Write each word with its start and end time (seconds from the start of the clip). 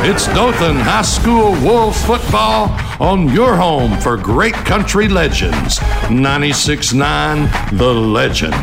It's 0.00 0.28
Dothan 0.28 0.76
High 0.76 1.02
School 1.02 1.50
Wolves 1.60 2.02
football 2.06 2.70
on 3.00 3.28
your 3.30 3.56
home 3.56 3.98
for 3.98 4.16
great 4.16 4.54
country 4.54 5.08
legends. 5.08 5.80
96.9 6.06 7.76
The 7.76 7.92
Legend. 7.92 8.54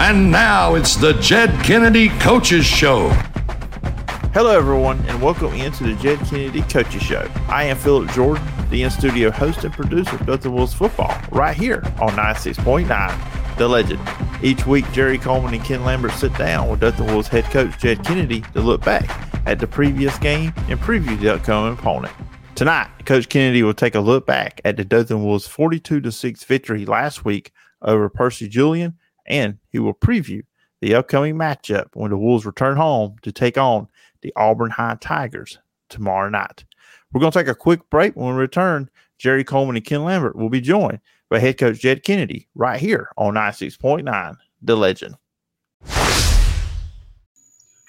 And 0.00 0.32
now 0.32 0.76
it's 0.76 0.96
the 0.96 1.12
Jed 1.12 1.50
Kennedy 1.62 2.08
Coaches 2.18 2.64
Show. 2.64 3.10
Hello, 4.32 4.56
everyone, 4.56 4.98
and 5.06 5.20
welcome 5.20 5.52
into 5.52 5.84
the 5.84 5.94
Jed 5.96 6.18
Kennedy 6.20 6.62
Coaches 6.62 7.02
Show. 7.02 7.30
I 7.48 7.64
am 7.64 7.76
Philip 7.76 8.10
Jordan, 8.12 8.42
the 8.70 8.82
in 8.82 8.90
studio 8.90 9.30
host 9.30 9.64
and 9.64 9.74
producer 9.74 10.16
of 10.16 10.24
Dothan 10.24 10.52
Wolves 10.52 10.72
football, 10.72 11.14
right 11.30 11.54
here 11.54 11.82
on 12.00 12.12
96.9 12.12 12.86
The 13.60 13.68
Legend. 13.68 14.00
Each 14.42 14.66
week, 14.66 14.90
Jerry 14.90 15.18
Coleman 15.18 15.52
and 15.52 15.62
Ken 15.62 15.84
Lambert 15.84 16.12
sit 16.12 16.34
down 16.38 16.70
with 16.70 16.80
Dothan 16.80 17.08
Wolves 17.08 17.28
head 17.28 17.44
coach 17.44 17.78
Jed 17.78 18.02
Kennedy 18.02 18.40
to 18.54 18.62
look 18.62 18.82
back 18.82 19.06
at 19.46 19.58
the 19.58 19.66
previous 19.66 20.18
game 20.18 20.54
and 20.68 20.80
preview 20.80 21.20
the 21.20 21.34
upcoming 21.34 21.74
opponent. 21.74 22.10
Tonight, 22.54 22.88
Coach 23.04 23.28
Kennedy 23.28 23.62
will 23.62 23.74
take 23.74 23.94
a 23.94 24.00
look 24.00 24.24
back 24.24 24.62
at 24.64 24.78
the 24.78 24.84
Dothan 24.86 25.22
Wolves 25.22 25.46
42 25.46 26.10
6 26.10 26.44
victory 26.44 26.86
last 26.86 27.26
week 27.26 27.52
over 27.82 28.08
Percy 28.08 28.48
Julian, 28.48 28.94
and 29.26 29.58
he 29.68 29.78
will 29.78 29.92
preview 29.92 30.40
the 30.80 30.94
upcoming 30.94 31.34
matchup 31.34 31.88
when 31.92 32.12
the 32.12 32.16
Wolves 32.16 32.46
return 32.46 32.78
home 32.78 33.16
to 33.20 33.30
take 33.30 33.58
on 33.58 33.88
the 34.22 34.32
Auburn 34.36 34.70
High 34.70 34.96
Tigers 35.02 35.58
tomorrow 35.90 36.30
night. 36.30 36.64
We're 37.12 37.20
going 37.20 37.32
to 37.32 37.38
take 37.38 37.46
a 37.46 37.54
quick 37.54 37.90
break. 37.90 38.16
When 38.16 38.34
we 38.34 38.40
return, 38.40 38.88
Jerry 39.18 39.44
Coleman 39.44 39.76
and 39.76 39.84
Ken 39.84 40.02
Lambert 40.02 40.34
will 40.34 40.48
be 40.48 40.62
joined 40.62 41.00
by 41.30 41.38
head 41.38 41.56
coach 41.58 41.78
Jed 41.78 42.02
Kennedy 42.02 42.48
right 42.54 42.80
here 42.80 43.10
on 43.16 43.34
96.9 43.34 44.36
The 44.62 44.76
Legend 44.76 45.16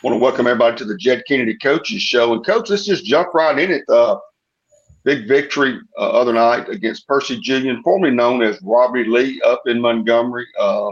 want 0.04 0.16
to 0.16 0.20
welcome 0.20 0.48
everybody 0.48 0.76
to 0.78 0.86
the 0.86 0.98
Jed 0.98 1.24
Kennedy 1.28 1.56
Coaches 1.58 2.02
Show. 2.02 2.34
And, 2.34 2.46
Coach, 2.46 2.70
let's 2.70 2.86
just 2.86 3.06
jump 3.06 3.34
right 3.34 3.58
in 3.58 3.72
it. 3.72 3.84
Uh, 3.88 4.18
big 5.04 5.28
victory 5.28 5.80
uh, 5.98 6.10
other 6.10 6.34
night 6.34 6.70
against 6.70 7.08
Percy 7.08 7.40
Julian, 7.40 7.84
formerly 7.84 8.14
known 8.14 8.42
as 8.42 8.60
Robbie 8.64 9.04
Lee, 9.04 9.40
up 9.46 9.62
in 9.68 9.80
Montgomery. 9.80 10.48
Uh, 10.60 10.90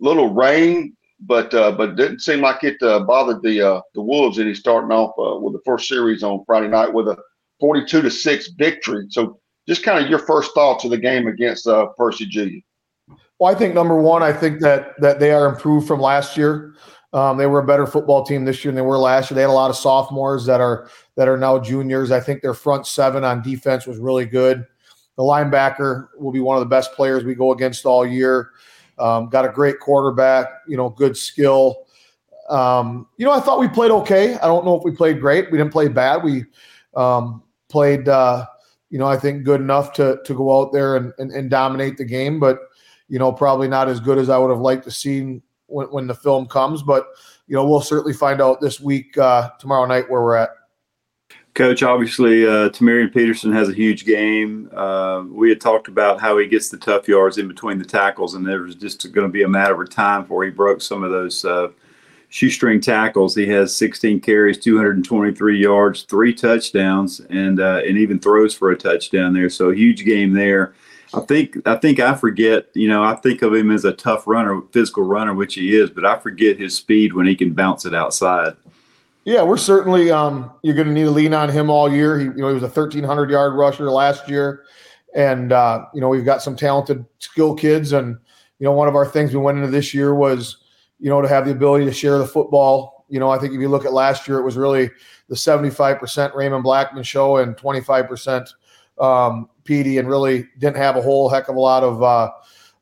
little 0.00 0.32
rain, 0.32 0.96
but 1.20 1.52
uh, 1.52 1.72
but 1.72 1.96
didn't 1.96 2.20
seem 2.20 2.40
like 2.40 2.64
it 2.64 2.82
uh, 2.82 3.00
bothered 3.00 3.42
the 3.42 3.60
uh, 3.60 3.80
the 3.94 4.00
Wolves. 4.00 4.38
And 4.38 4.48
he's 4.48 4.60
starting 4.60 4.90
off 4.90 5.12
uh, 5.18 5.38
with 5.38 5.52
the 5.52 5.62
first 5.64 5.86
series 5.86 6.22
on 6.22 6.44
Friday 6.46 6.68
night 6.68 6.92
with 6.92 7.08
a 7.08 7.18
42 7.60 8.02
to 8.02 8.10
six 8.10 8.48
victory. 8.48 9.06
So, 9.10 9.38
just 9.66 9.82
kind 9.82 10.02
of 10.02 10.10
your 10.10 10.18
first 10.18 10.52
thoughts 10.54 10.84
of 10.84 10.90
the 10.90 10.98
game 10.98 11.26
against 11.26 11.66
uh, 11.66 11.86
Percy 11.96 12.26
Julian. 12.26 12.62
Well, 13.38 13.54
I 13.54 13.58
think 13.58 13.74
number 13.74 14.00
one, 14.00 14.22
I 14.22 14.32
think 14.32 14.60
that 14.60 15.00
that 15.00 15.20
they 15.20 15.32
are 15.32 15.46
improved 15.46 15.86
from 15.86 16.00
last 16.00 16.36
year. 16.36 16.74
Um, 17.12 17.36
they 17.36 17.46
were 17.46 17.60
a 17.60 17.66
better 17.66 17.86
football 17.86 18.24
team 18.24 18.44
this 18.44 18.64
year 18.64 18.72
than 18.72 18.76
they 18.76 18.86
were 18.86 18.98
last 18.98 19.30
year. 19.30 19.36
They 19.36 19.42
had 19.42 19.50
a 19.50 19.52
lot 19.52 19.70
of 19.70 19.76
sophomores 19.76 20.44
that 20.46 20.60
are 20.60 20.88
that 21.16 21.28
are 21.28 21.36
now 21.36 21.58
juniors. 21.58 22.10
I 22.10 22.20
think 22.20 22.42
their 22.42 22.54
front 22.54 22.86
seven 22.86 23.24
on 23.24 23.42
defense 23.42 23.86
was 23.86 23.98
really 23.98 24.26
good. 24.26 24.66
The 25.16 25.22
linebacker 25.22 26.08
will 26.18 26.32
be 26.32 26.40
one 26.40 26.56
of 26.56 26.60
the 26.60 26.68
best 26.68 26.92
players 26.92 27.24
we 27.24 27.34
go 27.34 27.52
against 27.52 27.86
all 27.86 28.04
year. 28.04 28.50
Um, 28.98 29.28
got 29.28 29.44
a 29.44 29.48
great 29.48 29.80
quarterback, 29.80 30.48
you 30.66 30.76
know, 30.76 30.88
good 30.88 31.16
skill. 31.16 31.86
Um, 32.48 33.06
you 33.16 33.24
know, 33.24 33.32
I 33.32 33.40
thought 33.40 33.60
we 33.60 33.68
played 33.68 33.90
okay. 33.90 34.34
I 34.34 34.46
don't 34.46 34.64
know 34.64 34.76
if 34.76 34.84
we 34.84 34.90
played 34.90 35.20
great. 35.20 35.50
We 35.50 35.58
didn't 35.58 35.72
play 35.72 35.88
bad. 35.88 36.22
We 36.22 36.44
um, 36.94 37.42
played, 37.68 38.08
uh, 38.08 38.46
you 38.90 38.98
know, 38.98 39.06
I 39.06 39.16
think 39.16 39.44
good 39.44 39.60
enough 39.60 39.92
to 39.94 40.20
to 40.24 40.34
go 40.34 40.60
out 40.60 40.72
there 40.72 40.96
and, 40.96 41.12
and, 41.18 41.30
and 41.32 41.50
dominate 41.50 41.96
the 41.96 42.04
game, 42.04 42.38
but 42.38 42.58
you 43.08 43.18
know, 43.18 43.32
probably 43.32 43.68
not 43.68 43.88
as 43.88 44.00
good 44.00 44.18
as 44.18 44.30
I 44.30 44.38
would 44.38 44.50
have 44.50 44.60
liked 44.60 44.84
to 44.84 44.90
see 44.90 45.40
when, 45.66 45.86
when 45.88 46.06
the 46.06 46.14
film 46.14 46.46
comes. 46.46 46.82
But 46.82 47.08
you 47.46 47.54
know, 47.54 47.66
we'll 47.66 47.80
certainly 47.80 48.14
find 48.14 48.40
out 48.40 48.60
this 48.60 48.80
week, 48.80 49.16
uh, 49.18 49.50
tomorrow 49.58 49.86
night, 49.86 50.10
where 50.10 50.22
we're 50.22 50.36
at. 50.36 50.50
Coach, 51.54 51.84
obviously, 51.84 52.44
uh, 52.44 52.68
Tamarian 52.70 53.14
Peterson 53.14 53.52
has 53.52 53.68
a 53.68 53.72
huge 53.72 54.04
game. 54.04 54.68
Uh, 54.74 55.22
we 55.28 55.48
had 55.48 55.60
talked 55.60 55.86
about 55.86 56.20
how 56.20 56.36
he 56.36 56.48
gets 56.48 56.68
the 56.68 56.76
tough 56.76 57.06
yards 57.06 57.38
in 57.38 57.46
between 57.46 57.78
the 57.78 57.84
tackles, 57.84 58.34
and 58.34 58.44
there 58.44 58.62
was 58.62 58.74
just 58.74 59.12
going 59.12 59.26
to 59.26 59.32
be 59.32 59.44
a 59.44 59.48
matter 59.48 59.80
of 59.80 59.88
time 59.88 60.22
before 60.22 60.44
he 60.44 60.50
broke 60.50 60.80
some 60.80 61.04
of 61.04 61.12
those 61.12 61.44
uh, 61.44 61.68
shoestring 62.34 62.80
tackles. 62.80 63.32
He 63.36 63.46
has 63.46 63.76
16 63.76 64.18
carries, 64.18 64.58
223 64.58 65.56
yards, 65.56 66.02
three 66.02 66.34
touchdowns, 66.34 67.20
and 67.30 67.60
uh, 67.60 67.80
and 67.86 67.96
even 67.96 68.18
throws 68.18 68.52
for 68.52 68.72
a 68.72 68.76
touchdown 68.76 69.32
there. 69.32 69.48
So 69.48 69.70
huge 69.70 70.04
game 70.04 70.32
there. 70.32 70.74
I 71.14 71.20
think 71.20 71.56
I 71.64 71.76
think 71.76 72.00
I 72.00 72.14
forget. 72.14 72.66
You 72.74 72.88
know, 72.88 73.04
I 73.04 73.14
think 73.14 73.42
of 73.42 73.54
him 73.54 73.70
as 73.70 73.84
a 73.84 73.92
tough 73.92 74.26
runner, 74.26 74.62
physical 74.72 75.04
runner, 75.04 75.32
which 75.32 75.54
he 75.54 75.76
is, 75.76 75.90
but 75.90 76.04
I 76.04 76.18
forget 76.18 76.58
his 76.58 76.76
speed 76.76 77.12
when 77.12 77.26
he 77.26 77.36
can 77.36 77.52
bounce 77.52 77.86
it 77.86 77.94
outside. 77.94 78.54
Yeah, 79.24 79.44
we're 79.44 79.56
certainly 79.56 80.10
um, 80.10 80.50
you're 80.62 80.74
going 80.74 80.88
to 80.88 80.92
need 80.92 81.04
to 81.04 81.12
lean 81.12 81.34
on 81.34 81.48
him 81.48 81.70
all 81.70 81.90
year. 81.90 82.18
He, 82.18 82.24
you 82.24 82.34
know, 82.34 82.48
he 82.48 82.54
was 82.54 82.64
a 82.64 82.66
1300 82.66 83.30
yard 83.30 83.54
rusher 83.54 83.88
last 83.88 84.28
year, 84.28 84.64
and 85.14 85.52
uh, 85.52 85.84
you 85.94 86.00
know 86.00 86.08
we've 86.08 86.24
got 86.24 86.42
some 86.42 86.56
talented 86.56 87.06
skill 87.20 87.54
kids, 87.54 87.92
and 87.92 88.18
you 88.58 88.64
know 88.64 88.72
one 88.72 88.88
of 88.88 88.96
our 88.96 89.06
things 89.06 89.32
we 89.32 89.38
went 89.38 89.58
into 89.58 89.70
this 89.70 89.94
year 89.94 90.16
was 90.16 90.63
you 90.98 91.10
know 91.10 91.20
to 91.20 91.28
have 91.28 91.44
the 91.44 91.50
ability 91.50 91.84
to 91.84 91.92
share 91.92 92.18
the 92.18 92.26
football. 92.26 93.06
You 93.08 93.20
know, 93.20 93.30
I 93.30 93.38
think 93.38 93.54
if 93.54 93.60
you 93.60 93.68
look 93.68 93.84
at 93.84 93.92
last 93.92 94.26
year, 94.26 94.38
it 94.38 94.44
was 94.44 94.56
really 94.56 94.90
the 95.28 95.34
75% 95.34 96.34
Raymond 96.34 96.62
Blackman 96.62 97.02
show 97.02 97.36
and 97.38 97.56
25% 97.56 98.48
um, 98.98 99.48
Petey 99.64 99.98
and 99.98 100.08
really 100.08 100.48
didn't 100.58 100.76
have 100.76 100.96
a 100.96 101.02
whole 101.02 101.28
heck 101.28 101.48
of 101.48 101.56
a 101.56 101.60
lot 101.60 101.82
of 101.82 102.02
uh, 102.02 102.30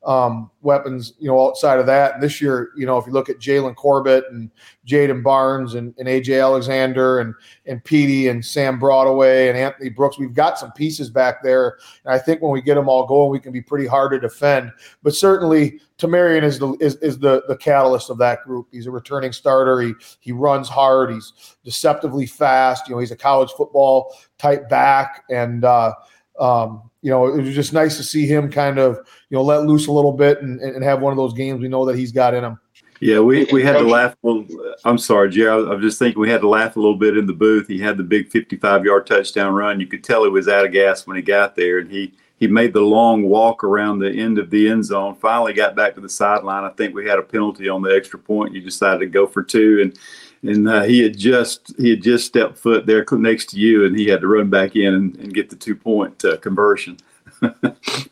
um, 0.05 0.51
weapons, 0.63 1.15
you 1.19 1.29
know, 1.29 1.49
outside 1.49 1.79
of 1.79 1.87
that. 1.87 2.15
And 2.15 2.23
this 2.23 2.41
year, 2.41 2.71
you 2.77 2.87
know, 2.87 2.99
if 2.99 3.07
you 3.07 3.13
look 3.13 3.29
at 3.29 3.39
Jalen 3.39 3.77
Corbett 3.77 4.25
and 4.31 4.51
Jaden 4.87 5.23
Barnes 5.23 5.75
and, 5.75 5.95
and 5.99 6.09
AJ 6.09 6.43
Alexander 6.43 7.21
and 7.21 7.35
and 7.67 7.83
Petey 7.85 8.29
and 8.29 8.45
Sam 8.45 8.79
Broadway 8.79 9.49
and 9.49 9.57
Anthony 9.57 9.91
Brooks, 9.91 10.19
we've 10.19 10.35
got 10.35 10.59
some 10.59 10.73
pieces 10.73 11.09
back 11.09 11.43
there. 11.43 11.79
And 12.05 12.13
I 12.13 12.19
think 12.19 12.43
when 12.43 12.51
we 12.51 12.61
get 12.61 12.75
them 12.75 12.89
all 12.89 13.07
going, 13.07 13.31
we 13.31 13.39
can 13.39 13.53
be 13.53 13.63
pretty 13.63 13.87
hard 13.87 14.11
to 14.13 14.19
defend. 14.19 14.73
But 15.05 15.15
certainly, 15.15 15.81
Tamarian 15.99 16.43
is 16.43 16.59
the 16.59 16.73
is, 16.81 16.97
is 16.97 17.19
the 17.19 17.45
the 17.47 17.57
catalyst 17.57 18.11
of 18.11 18.19
that 18.19 18.43
group. 18.43 18.69
He's 18.73 18.87
a 18.87 18.91
returning 18.91 19.33
starter. 19.33 19.81
He 19.81 19.93
he 20.19 20.33
runs 20.33 20.69
hard. 20.69 21.13
He's 21.13 21.57
deceptively 21.65 22.27
fast. 22.27 22.89
You 22.89 22.95
know, 22.95 23.01
he's 23.01 23.13
a 23.13 23.17
college 23.17 23.51
football 23.53 24.17
type 24.39 24.69
back 24.69 25.25
and. 25.31 25.65
uh 25.65 25.95
um, 26.41 26.91
you 27.03 27.11
know, 27.11 27.27
it 27.27 27.43
was 27.43 27.55
just 27.55 27.73
nice 27.73 27.97
to 27.97 28.03
see 28.03 28.27
him 28.27 28.51
kind 28.51 28.79
of, 28.79 28.97
you 29.29 29.37
know, 29.37 29.43
let 29.43 29.67
loose 29.67 29.89
a 29.89 29.93
little 29.93 30.13
bit 30.13 30.41
and, 30.41 30.61
and 30.61 30.83
have 30.85 31.03
one 31.03 31.13
of 31.13 31.17
those 31.17 31.35
games 31.35 31.61
we 31.61 31.69
know 31.69 31.85
that 31.85 31.97
he's 31.97 32.13
got 32.13 32.33
in 32.33 32.45
him. 32.45 32.59
Yeah, 33.01 33.19
we, 33.19 33.47
we 33.53 33.65
had 33.65 33.79
to 33.79 33.81
laugh. 33.81 34.15
Well, 34.23 34.47
I'm 34.85 34.97
sorry, 34.97 35.29
Jerry. 35.29 35.69
I'm 35.69 35.81
just 35.81 35.99
thinking 35.99 36.21
we 36.21 36.31
had 36.31 36.41
to 36.43 36.49
laugh 36.49 36.77
a 36.77 36.81
little 36.81 36.97
bit 36.97 37.17
in 37.17 37.27
the 37.27 37.33
booth. 37.33 37.67
He 37.67 37.81
had 37.81 37.97
the 37.97 38.05
big 38.05 38.31
55 38.31 38.85
yard 38.85 39.09
touchdown 39.09 39.53
run. 39.53 39.81
You 39.81 39.89
could 39.89 40.05
tell 40.05 40.23
he 40.23 40.31
was 40.31 40.47
out 40.47 40.65
of 40.65 40.71
gas 40.71 41.05
when 41.05 41.17
he 41.17 41.23
got 41.23 41.57
there, 41.57 41.81
and 41.81 41.91
he 41.91 42.15
he 42.37 42.47
made 42.47 42.73
the 42.73 42.81
long 42.81 43.25
walk 43.25 43.65
around 43.65 43.99
the 43.99 44.11
end 44.11 44.39
of 44.39 44.51
the 44.51 44.69
end 44.69 44.84
zone. 44.84 45.17
Finally, 45.17 45.53
got 45.53 45.75
back 45.75 45.97
to 45.97 46.01
the 46.01 46.09
sideline. 46.09 46.63
I 46.63 46.71
think 46.71 46.95
we 46.95 47.05
had 47.05 47.19
a 47.19 47.23
penalty 47.23 47.69
on 47.69 47.83
the 47.83 47.95
extra 47.95 48.21
point. 48.21 48.55
You 48.55 48.61
decided 48.61 49.01
to 49.01 49.07
go 49.07 49.27
for 49.27 49.43
two, 49.43 49.81
and 49.83 49.99
and 50.42 50.69
uh, 50.69 50.82
he 50.82 51.00
had 51.00 51.16
just 51.16 51.72
he 51.78 51.91
had 51.91 52.03
just 52.03 52.26
stepped 52.26 52.58
foot 52.58 52.86
there 52.86 53.04
next 53.12 53.50
to 53.50 53.58
you, 53.58 53.86
and 53.86 53.97
he 53.97 54.06
had 54.06 54.20
to 54.20 54.26
run 54.26 54.50
back 54.50 54.75
in 54.75 54.94
and, 54.94 55.16
and 55.16 55.34
get 55.34 55.50
the 55.50 55.56
two 55.56 55.76
point 55.76 56.25
uh, 56.25 56.36
conversion. 56.38 56.98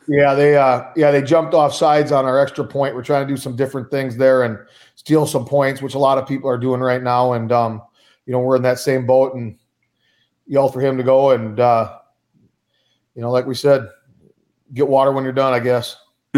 yeah, 0.07 0.35
they 0.35 0.57
uh, 0.57 0.85
yeah 0.97 1.11
they 1.11 1.23
jumped 1.23 1.55
off 1.55 1.75
sides 1.75 2.13
on 2.13 2.25
our 2.25 2.39
extra 2.39 2.65
point. 2.65 2.95
We're 2.95 3.03
trying 3.03 3.27
to 3.27 3.33
do 3.33 3.37
some 3.37 3.57
different 3.57 3.91
things 3.91 4.17
there 4.17 4.45
and 4.45 4.59
steal 4.95 5.27
some 5.27 5.45
points, 5.45 5.83
which 5.83 5.95
a 5.95 5.99
lot 5.99 6.19
of 6.19 6.27
people 6.27 6.49
are 6.49 6.59
doing 6.59 6.81
right 6.81 7.03
now. 7.03 7.33
And 7.33 7.51
um, 7.51 7.83
you 8.27 8.33
know 8.33 8.41
we're 8.41 8.57
in 8.57 8.63
that 8.63 8.79
same 8.79 9.07
boat 9.07 9.35
and 9.35 9.57
yell 10.47 10.69
for 10.69 10.81
him 10.81 10.97
to 10.97 11.03
go 11.03 11.31
and 11.31 11.59
uh, 11.59 11.99
you 13.15 13.23
know 13.23 13.31
like 13.31 13.47
we 13.47 13.55
said, 13.55 13.89
get 14.73 14.87
water 14.87 15.11
when 15.11 15.25
you're 15.25 15.33
done. 15.33 15.53
I 15.53 15.61
guess. 15.61 15.97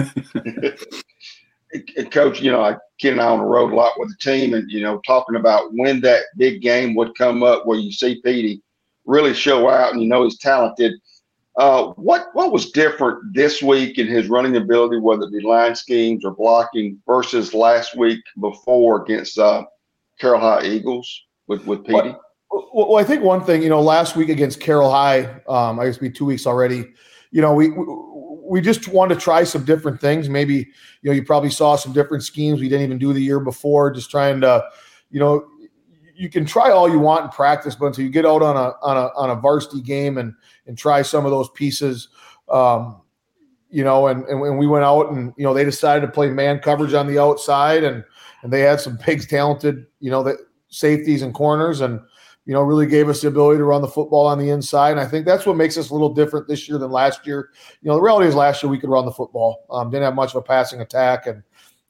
Coach, 2.10 2.40
you 2.40 2.50
know 2.50 2.62
I 2.62 2.76
Ken 3.02 3.12
and 3.12 3.20
I 3.20 3.26
on 3.26 3.40
the 3.40 3.44
road 3.44 3.72
a 3.72 3.74
lot 3.74 3.98
with 3.98 4.10
the 4.10 4.16
team, 4.16 4.54
and 4.54 4.70
you 4.70 4.80
know, 4.80 5.00
talking 5.06 5.36
about 5.36 5.72
when 5.72 6.00
that 6.02 6.22
big 6.36 6.62
game 6.62 6.94
would 6.94 7.16
come 7.16 7.42
up 7.42 7.66
where 7.66 7.78
you 7.78 7.92
see 7.92 8.20
Petey 8.22 8.62
really 9.04 9.34
show 9.34 9.68
out, 9.68 9.92
and 9.92 10.00
you 10.00 10.08
know 10.08 10.24
he's 10.24 10.38
talented. 10.38 10.92
Uh, 11.56 11.88
what 11.96 12.28
what 12.32 12.52
was 12.52 12.70
different 12.70 13.18
this 13.34 13.62
week 13.62 13.98
in 13.98 14.06
his 14.06 14.28
running 14.28 14.56
ability, 14.56 14.98
whether 14.98 15.24
it 15.24 15.32
be 15.32 15.40
line 15.40 15.74
schemes 15.74 16.24
or 16.24 16.34
blocking, 16.34 16.98
versus 17.06 17.52
last 17.52 17.96
week 17.96 18.20
before 18.40 19.02
against 19.02 19.38
uh, 19.38 19.64
Carroll 20.20 20.40
High 20.40 20.64
Eagles 20.66 21.24
with 21.48 21.66
with 21.66 21.84
Petey? 21.84 22.14
Well, 22.50 22.68
well, 22.72 22.96
I 22.96 23.04
think 23.04 23.22
one 23.22 23.42
thing, 23.42 23.62
you 23.62 23.68
know, 23.68 23.80
last 23.80 24.14
week 24.14 24.28
against 24.28 24.60
Carroll 24.60 24.90
High, 24.90 25.40
um, 25.48 25.80
I 25.80 25.86
guess 25.86 25.98
be 25.98 26.10
two 26.10 26.26
weeks 26.26 26.46
already. 26.46 26.84
You 27.30 27.40
know, 27.40 27.54
we, 27.54 27.70
we 27.70 27.86
we 28.52 28.60
just 28.60 28.86
want 28.86 29.08
to 29.08 29.16
try 29.16 29.44
some 29.44 29.64
different 29.64 29.98
things. 29.98 30.28
Maybe 30.28 30.56
you 30.56 31.04
know 31.04 31.12
you 31.12 31.24
probably 31.24 31.48
saw 31.48 31.74
some 31.74 31.94
different 31.94 32.22
schemes 32.22 32.60
we 32.60 32.68
didn't 32.68 32.84
even 32.84 32.98
do 32.98 33.14
the 33.14 33.22
year 33.22 33.40
before. 33.40 33.90
Just 33.90 34.10
trying 34.10 34.42
to, 34.42 34.62
you 35.10 35.18
know, 35.18 35.46
you 36.14 36.28
can 36.28 36.44
try 36.44 36.70
all 36.70 36.86
you 36.86 36.98
want 36.98 37.24
in 37.24 37.30
practice, 37.30 37.74
but 37.74 37.86
until 37.86 38.04
you 38.04 38.10
get 38.10 38.26
out 38.26 38.42
on 38.42 38.58
a 38.58 38.74
on 38.82 38.98
a 38.98 39.08
on 39.16 39.30
a 39.30 39.36
varsity 39.36 39.80
game 39.80 40.18
and 40.18 40.34
and 40.66 40.76
try 40.76 41.00
some 41.00 41.24
of 41.24 41.30
those 41.30 41.48
pieces, 41.54 42.08
um, 42.50 43.00
you 43.70 43.84
know, 43.84 44.08
and, 44.08 44.22
and 44.26 44.42
and 44.42 44.58
we 44.58 44.66
went 44.66 44.84
out 44.84 45.10
and 45.10 45.32
you 45.38 45.44
know 45.44 45.54
they 45.54 45.64
decided 45.64 46.04
to 46.04 46.12
play 46.12 46.28
man 46.28 46.58
coverage 46.58 46.92
on 46.92 47.06
the 47.06 47.18
outside 47.18 47.82
and 47.82 48.04
and 48.42 48.52
they 48.52 48.60
had 48.60 48.82
some 48.82 48.98
big 49.06 49.26
talented 49.30 49.86
you 50.00 50.10
know 50.10 50.22
that 50.22 50.36
safeties 50.68 51.22
and 51.22 51.32
corners 51.32 51.80
and 51.80 52.02
you 52.44 52.52
know, 52.52 52.62
really 52.62 52.86
gave 52.86 53.08
us 53.08 53.20
the 53.20 53.28
ability 53.28 53.58
to 53.58 53.64
run 53.64 53.82
the 53.82 53.88
football 53.88 54.26
on 54.26 54.38
the 54.38 54.50
inside. 54.50 54.90
And 54.90 55.00
I 55.00 55.06
think 55.06 55.26
that's 55.26 55.46
what 55.46 55.56
makes 55.56 55.76
us 55.78 55.90
a 55.90 55.92
little 55.92 56.12
different 56.12 56.48
this 56.48 56.68
year 56.68 56.78
than 56.78 56.90
last 56.90 57.26
year. 57.26 57.50
You 57.82 57.88
know, 57.88 57.94
the 57.94 58.02
reality 58.02 58.28
is 58.28 58.34
last 58.34 58.62
year 58.62 58.70
we 58.70 58.78
could 58.78 58.90
run 58.90 59.04
the 59.04 59.12
football, 59.12 59.64
um, 59.70 59.90
didn't 59.90 60.04
have 60.04 60.14
much 60.14 60.30
of 60.30 60.36
a 60.36 60.42
passing 60.42 60.80
attack, 60.80 61.26
and 61.26 61.42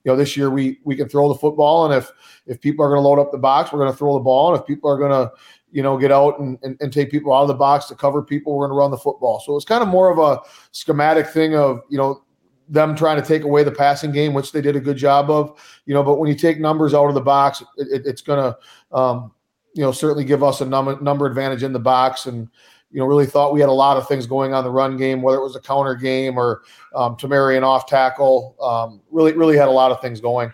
you 0.04 0.10
know, 0.10 0.16
this 0.16 0.36
year 0.36 0.50
we 0.50 0.80
we 0.84 0.96
can 0.96 1.08
throw 1.08 1.28
the 1.28 1.38
football, 1.38 1.86
and 1.86 1.94
if 1.94 2.10
if 2.46 2.60
people 2.60 2.84
are 2.84 2.88
going 2.88 3.02
to 3.02 3.08
load 3.08 3.20
up 3.20 3.32
the 3.32 3.38
box, 3.38 3.72
we're 3.72 3.78
going 3.78 3.92
to 3.92 3.96
throw 3.96 4.14
the 4.14 4.24
ball, 4.24 4.52
and 4.52 4.60
if 4.60 4.66
people 4.66 4.90
are 4.90 4.98
going 4.98 5.12
to 5.12 5.32
you 5.72 5.82
know, 5.82 5.96
get 5.96 6.12
out 6.12 6.38
and, 6.38 6.58
and, 6.62 6.76
and, 6.80 6.92
take 6.92 7.10
people 7.10 7.32
out 7.32 7.42
of 7.42 7.48
the 7.48 7.54
box 7.54 7.86
to 7.86 7.94
cover 7.94 8.22
people. 8.22 8.54
We're 8.54 8.68
going 8.68 8.76
to 8.76 8.78
run 8.78 8.90
the 8.90 8.98
football. 8.98 9.40
So 9.40 9.56
it's 9.56 9.64
kind 9.64 9.82
of 9.82 9.88
more 9.88 10.10
of 10.10 10.18
a 10.18 10.38
schematic 10.70 11.26
thing 11.26 11.56
of, 11.56 11.80
you 11.88 11.96
know, 11.96 12.22
them 12.68 12.94
trying 12.94 13.20
to 13.20 13.26
take 13.26 13.42
away 13.42 13.64
the 13.64 13.72
passing 13.72 14.12
game, 14.12 14.34
which 14.34 14.52
they 14.52 14.60
did 14.60 14.76
a 14.76 14.80
good 14.80 14.98
job 14.98 15.30
of, 15.30 15.58
you 15.86 15.94
know, 15.94 16.02
but 16.02 16.18
when 16.18 16.28
you 16.28 16.34
take 16.34 16.60
numbers 16.60 16.92
out 16.94 17.08
of 17.08 17.14
the 17.14 17.22
box, 17.22 17.62
it, 17.78 17.88
it, 17.90 18.06
it's 18.06 18.20
going 18.20 18.38
to, 18.38 18.96
um, 18.96 19.32
you 19.74 19.82
know, 19.82 19.92
certainly 19.92 20.24
give 20.24 20.42
us 20.42 20.60
a 20.60 20.66
number, 20.66 21.00
number 21.00 21.26
advantage 21.26 21.62
in 21.62 21.72
the 21.72 21.78
box. 21.78 22.26
And, 22.26 22.48
you 22.90 22.98
know, 23.00 23.06
really 23.06 23.26
thought 23.26 23.52
we 23.52 23.60
had 23.60 23.68
a 23.68 23.72
lot 23.72 23.96
of 23.96 24.06
things 24.06 24.26
going 24.26 24.52
on 24.52 24.64
the 24.64 24.70
run 24.70 24.96
game, 24.96 25.22
whether 25.22 25.38
it 25.38 25.42
was 25.42 25.56
a 25.56 25.60
counter 25.60 25.94
game 25.94 26.36
or 26.38 26.62
um, 26.94 27.16
an 27.22 27.64
off 27.64 27.86
tackle. 27.86 28.54
Um, 28.60 29.00
really, 29.10 29.32
really 29.32 29.56
had 29.56 29.68
a 29.68 29.72
lot 29.72 29.90
of 29.90 30.00
things 30.00 30.20
going. 30.20 30.52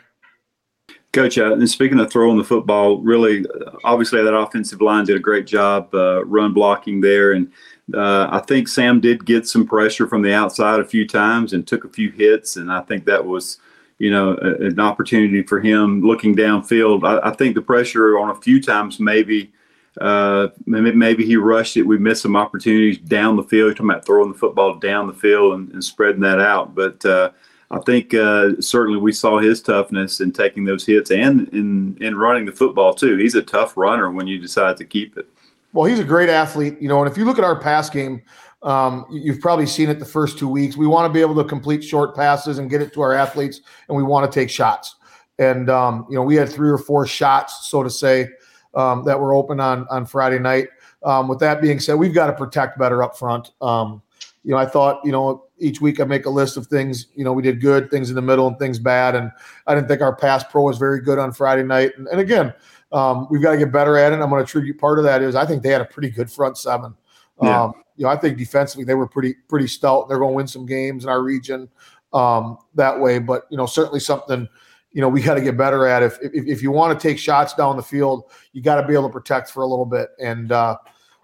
Coach, 1.12 1.38
uh, 1.38 1.54
and 1.54 1.68
speaking 1.68 1.98
of 1.98 2.12
throwing 2.12 2.36
the 2.36 2.44
football, 2.44 2.98
really, 2.98 3.46
obviously 3.82 4.22
that 4.22 4.36
offensive 4.36 4.82
line 4.82 5.06
did 5.06 5.16
a 5.16 5.20
great 5.20 5.46
job 5.46 5.92
uh, 5.94 6.22
run 6.26 6.52
blocking 6.52 7.00
there, 7.00 7.32
and 7.32 7.50
uh, 7.94 8.28
I 8.30 8.40
think 8.40 8.68
Sam 8.68 9.00
did 9.00 9.24
get 9.24 9.48
some 9.48 9.66
pressure 9.66 10.06
from 10.06 10.20
the 10.20 10.34
outside 10.34 10.80
a 10.80 10.84
few 10.84 11.08
times 11.08 11.54
and 11.54 11.66
took 11.66 11.84
a 11.84 11.88
few 11.88 12.10
hits, 12.10 12.56
and 12.56 12.70
I 12.70 12.82
think 12.82 13.06
that 13.06 13.24
was, 13.24 13.58
you 13.98 14.10
know, 14.10 14.36
a, 14.40 14.66
an 14.66 14.80
opportunity 14.80 15.42
for 15.42 15.60
him 15.60 16.02
looking 16.02 16.34
downfield. 16.34 17.04
I, 17.04 17.28
I, 17.28 17.34
think 17.34 17.54
the 17.54 17.62
pressure 17.62 18.18
on 18.18 18.30
a 18.30 18.40
few 18.40 18.60
times 18.62 19.00
maybe. 19.00 19.52
Uh, 20.00 20.46
maybe, 20.64 20.92
maybe 20.92 21.26
he 21.26 21.36
rushed 21.36 21.76
it. 21.76 21.82
We 21.82 21.98
missed 21.98 22.22
some 22.22 22.36
opportunities 22.36 22.98
down 22.98 23.34
the 23.34 23.42
field. 23.42 23.66
You're 23.66 23.74
talking 23.74 23.90
about 23.90 24.06
throwing 24.06 24.30
the 24.30 24.38
football 24.38 24.76
down 24.76 25.08
the 25.08 25.12
field 25.12 25.54
and, 25.54 25.72
and 25.72 25.82
spreading 25.82 26.20
that 26.20 26.38
out. 26.38 26.72
But 26.72 27.04
uh, 27.04 27.32
I 27.70 27.80
think 27.80 28.14
uh, 28.14 28.60
certainly 28.60 29.00
we 29.00 29.12
saw 29.12 29.38
his 29.38 29.60
toughness 29.60 30.20
in 30.20 30.32
taking 30.32 30.64
those 30.64 30.86
hits 30.86 31.10
and 31.10 31.48
in 31.48 31.98
in 32.00 32.16
running 32.16 32.46
the 32.46 32.52
football 32.52 32.94
too. 32.94 33.16
He's 33.16 33.34
a 33.34 33.42
tough 33.42 33.76
runner 33.76 34.10
when 34.10 34.26
you 34.26 34.38
decide 34.38 34.76
to 34.78 34.84
keep 34.84 35.18
it. 35.18 35.28
Well, 35.72 35.84
he's 35.84 35.98
a 35.98 36.04
great 36.04 36.30
athlete, 36.30 36.80
you 36.80 36.88
know. 36.88 37.02
And 37.02 37.10
if 37.10 37.18
you 37.18 37.26
look 37.26 37.38
at 37.38 37.44
our 37.44 37.60
pass 37.60 37.90
game, 37.90 38.22
um, 38.62 39.06
you've 39.10 39.40
probably 39.40 39.66
seen 39.66 39.88
it 39.88 39.98
the 39.98 40.04
first 40.04 40.38
two 40.38 40.48
weeks. 40.48 40.76
We 40.76 40.86
want 40.86 41.08
to 41.08 41.12
be 41.12 41.20
able 41.20 41.36
to 41.36 41.44
complete 41.44 41.82
short 41.84 42.16
passes 42.16 42.58
and 42.58 42.68
get 42.68 42.82
it 42.82 42.92
to 42.94 43.00
our 43.02 43.12
athletes, 43.12 43.60
and 43.88 43.96
we 43.96 44.02
want 44.02 44.30
to 44.30 44.40
take 44.40 44.50
shots. 44.50 44.96
And 45.38 45.70
um, 45.70 46.06
you 46.08 46.16
know, 46.16 46.22
we 46.22 46.34
had 46.34 46.48
three 46.48 46.70
or 46.70 46.78
four 46.78 47.06
shots, 47.06 47.68
so 47.70 47.82
to 47.82 47.90
say, 47.90 48.28
um, 48.74 49.04
that 49.04 49.18
were 49.18 49.34
open 49.34 49.60
on 49.60 49.86
on 49.88 50.06
Friday 50.06 50.38
night. 50.38 50.68
Um, 51.04 51.28
with 51.28 51.38
that 51.38 51.62
being 51.62 51.78
said, 51.78 51.94
we've 51.94 52.14
got 52.14 52.26
to 52.26 52.32
protect 52.32 52.78
better 52.78 53.02
up 53.02 53.16
front. 53.16 53.52
Um, 53.60 54.02
you 54.42 54.52
know, 54.52 54.56
I 54.56 54.66
thought, 54.66 55.00
you 55.04 55.12
know, 55.12 55.44
each 55.58 55.80
week 55.80 56.00
I 56.00 56.04
make 56.04 56.26
a 56.26 56.30
list 56.30 56.56
of 56.56 56.66
things, 56.66 57.08
you 57.14 57.24
know, 57.24 57.32
we 57.32 57.42
did 57.42 57.60
good, 57.60 57.90
things 57.90 58.08
in 58.08 58.16
the 58.16 58.22
middle, 58.22 58.46
and 58.46 58.58
things 58.58 58.78
bad. 58.78 59.14
And 59.14 59.30
I 59.66 59.74
didn't 59.74 59.88
think 59.88 60.00
our 60.00 60.14
pass 60.14 60.42
pro 60.42 60.62
was 60.62 60.78
very 60.78 61.00
good 61.00 61.18
on 61.18 61.32
Friday 61.32 61.62
night. 61.62 61.92
And, 61.96 62.08
and 62.08 62.20
again, 62.20 62.54
um, 62.90 63.26
we've 63.30 63.42
got 63.42 63.52
to 63.52 63.58
get 63.58 63.70
better 63.70 63.96
at 63.98 64.12
it. 64.12 64.20
I'm 64.20 64.30
going 64.30 64.40
to 64.40 64.44
attribute 64.44 64.78
part 64.78 64.98
of 64.98 65.04
that 65.04 65.22
is 65.22 65.34
I 65.34 65.44
think 65.44 65.62
they 65.62 65.70
had 65.70 65.80
a 65.80 65.84
pretty 65.86 66.10
good 66.10 66.30
front 66.30 66.56
seven. 66.56 66.94
Yeah. 67.42 67.70
You 67.98 68.04
know, 68.04 68.10
I 68.10 68.16
think 68.16 68.38
defensively 68.38 68.84
they 68.84 68.94
were 68.94 69.06
pretty 69.06 69.34
pretty 69.48 69.66
stout. 69.66 70.08
They're 70.08 70.18
going 70.18 70.32
to 70.32 70.36
win 70.36 70.46
some 70.46 70.66
games 70.66 71.04
in 71.04 71.10
our 71.10 71.22
region 71.22 71.68
um, 72.12 72.58
that 72.74 72.98
way. 72.98 73.18
But 73.18 73.46
you 73.50 73.56
know, 73.56 73.66
certainly 73.66 74.00
something 74.00 74.48
you 74.92 75.00
know 75.00 75.08
we 75.08 75.20
got 75.20 75.34
to 75.34 75.40
get 75.40 75.56
better 75.56 75.86
at. 75.86 76.02
If, 76.02 76.18
if 76.22 76.46
if 76.46 76.62
you 76.62 76.70
want 76.70 76.98
to 76.98 77.08
take 77.08 77.18
shots 77.18 77.54
down 77.54 77.76
the 77.76 77.82
field, 77.82 78.30
you 78.52 78.62
got 78.62 78.80
to 78.80 78.86
be 78.86 78.94
able 78.94 79.08
to 79.08 79.12
protect 79.12 79.50
for 79.50 79.62
a 79.62 79.66
little 79.66 79.84
bit. 79.84 80.08
And 80.20 80.50
uh, 80.50 80.76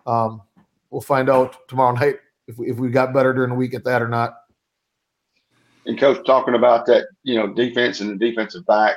um, 0.07 0.43
we'll 0.91 1.01
find 1.01 1.31
out 1.31 1.69
tomorrow 1.69 1.95
night 1.99 2.17
if 2.47 2.59
we, 2.59 2.71
if 2.71 2.77
we 2.77 2.91
got 2.91 3.15
better 3.15 3.33
during 3.33 3.51
the 3.51 3.57
week 3.57 3.75
at 3.75 3.85
that 3.85 4.03
or 4.03 4.09
not. 4.09 4.35
And 5.87 5.99
coach 5.99 6.25
talking 6.27 6.55
about 6.55 6.87
that, 6.87 7.07
you 7.23 7.35
know, 7.35 7.53
defense 7.53 8.01
and 8.01 8.11
the 8.11 8.17
defensive 8.17 8.65
back 8.67 8.97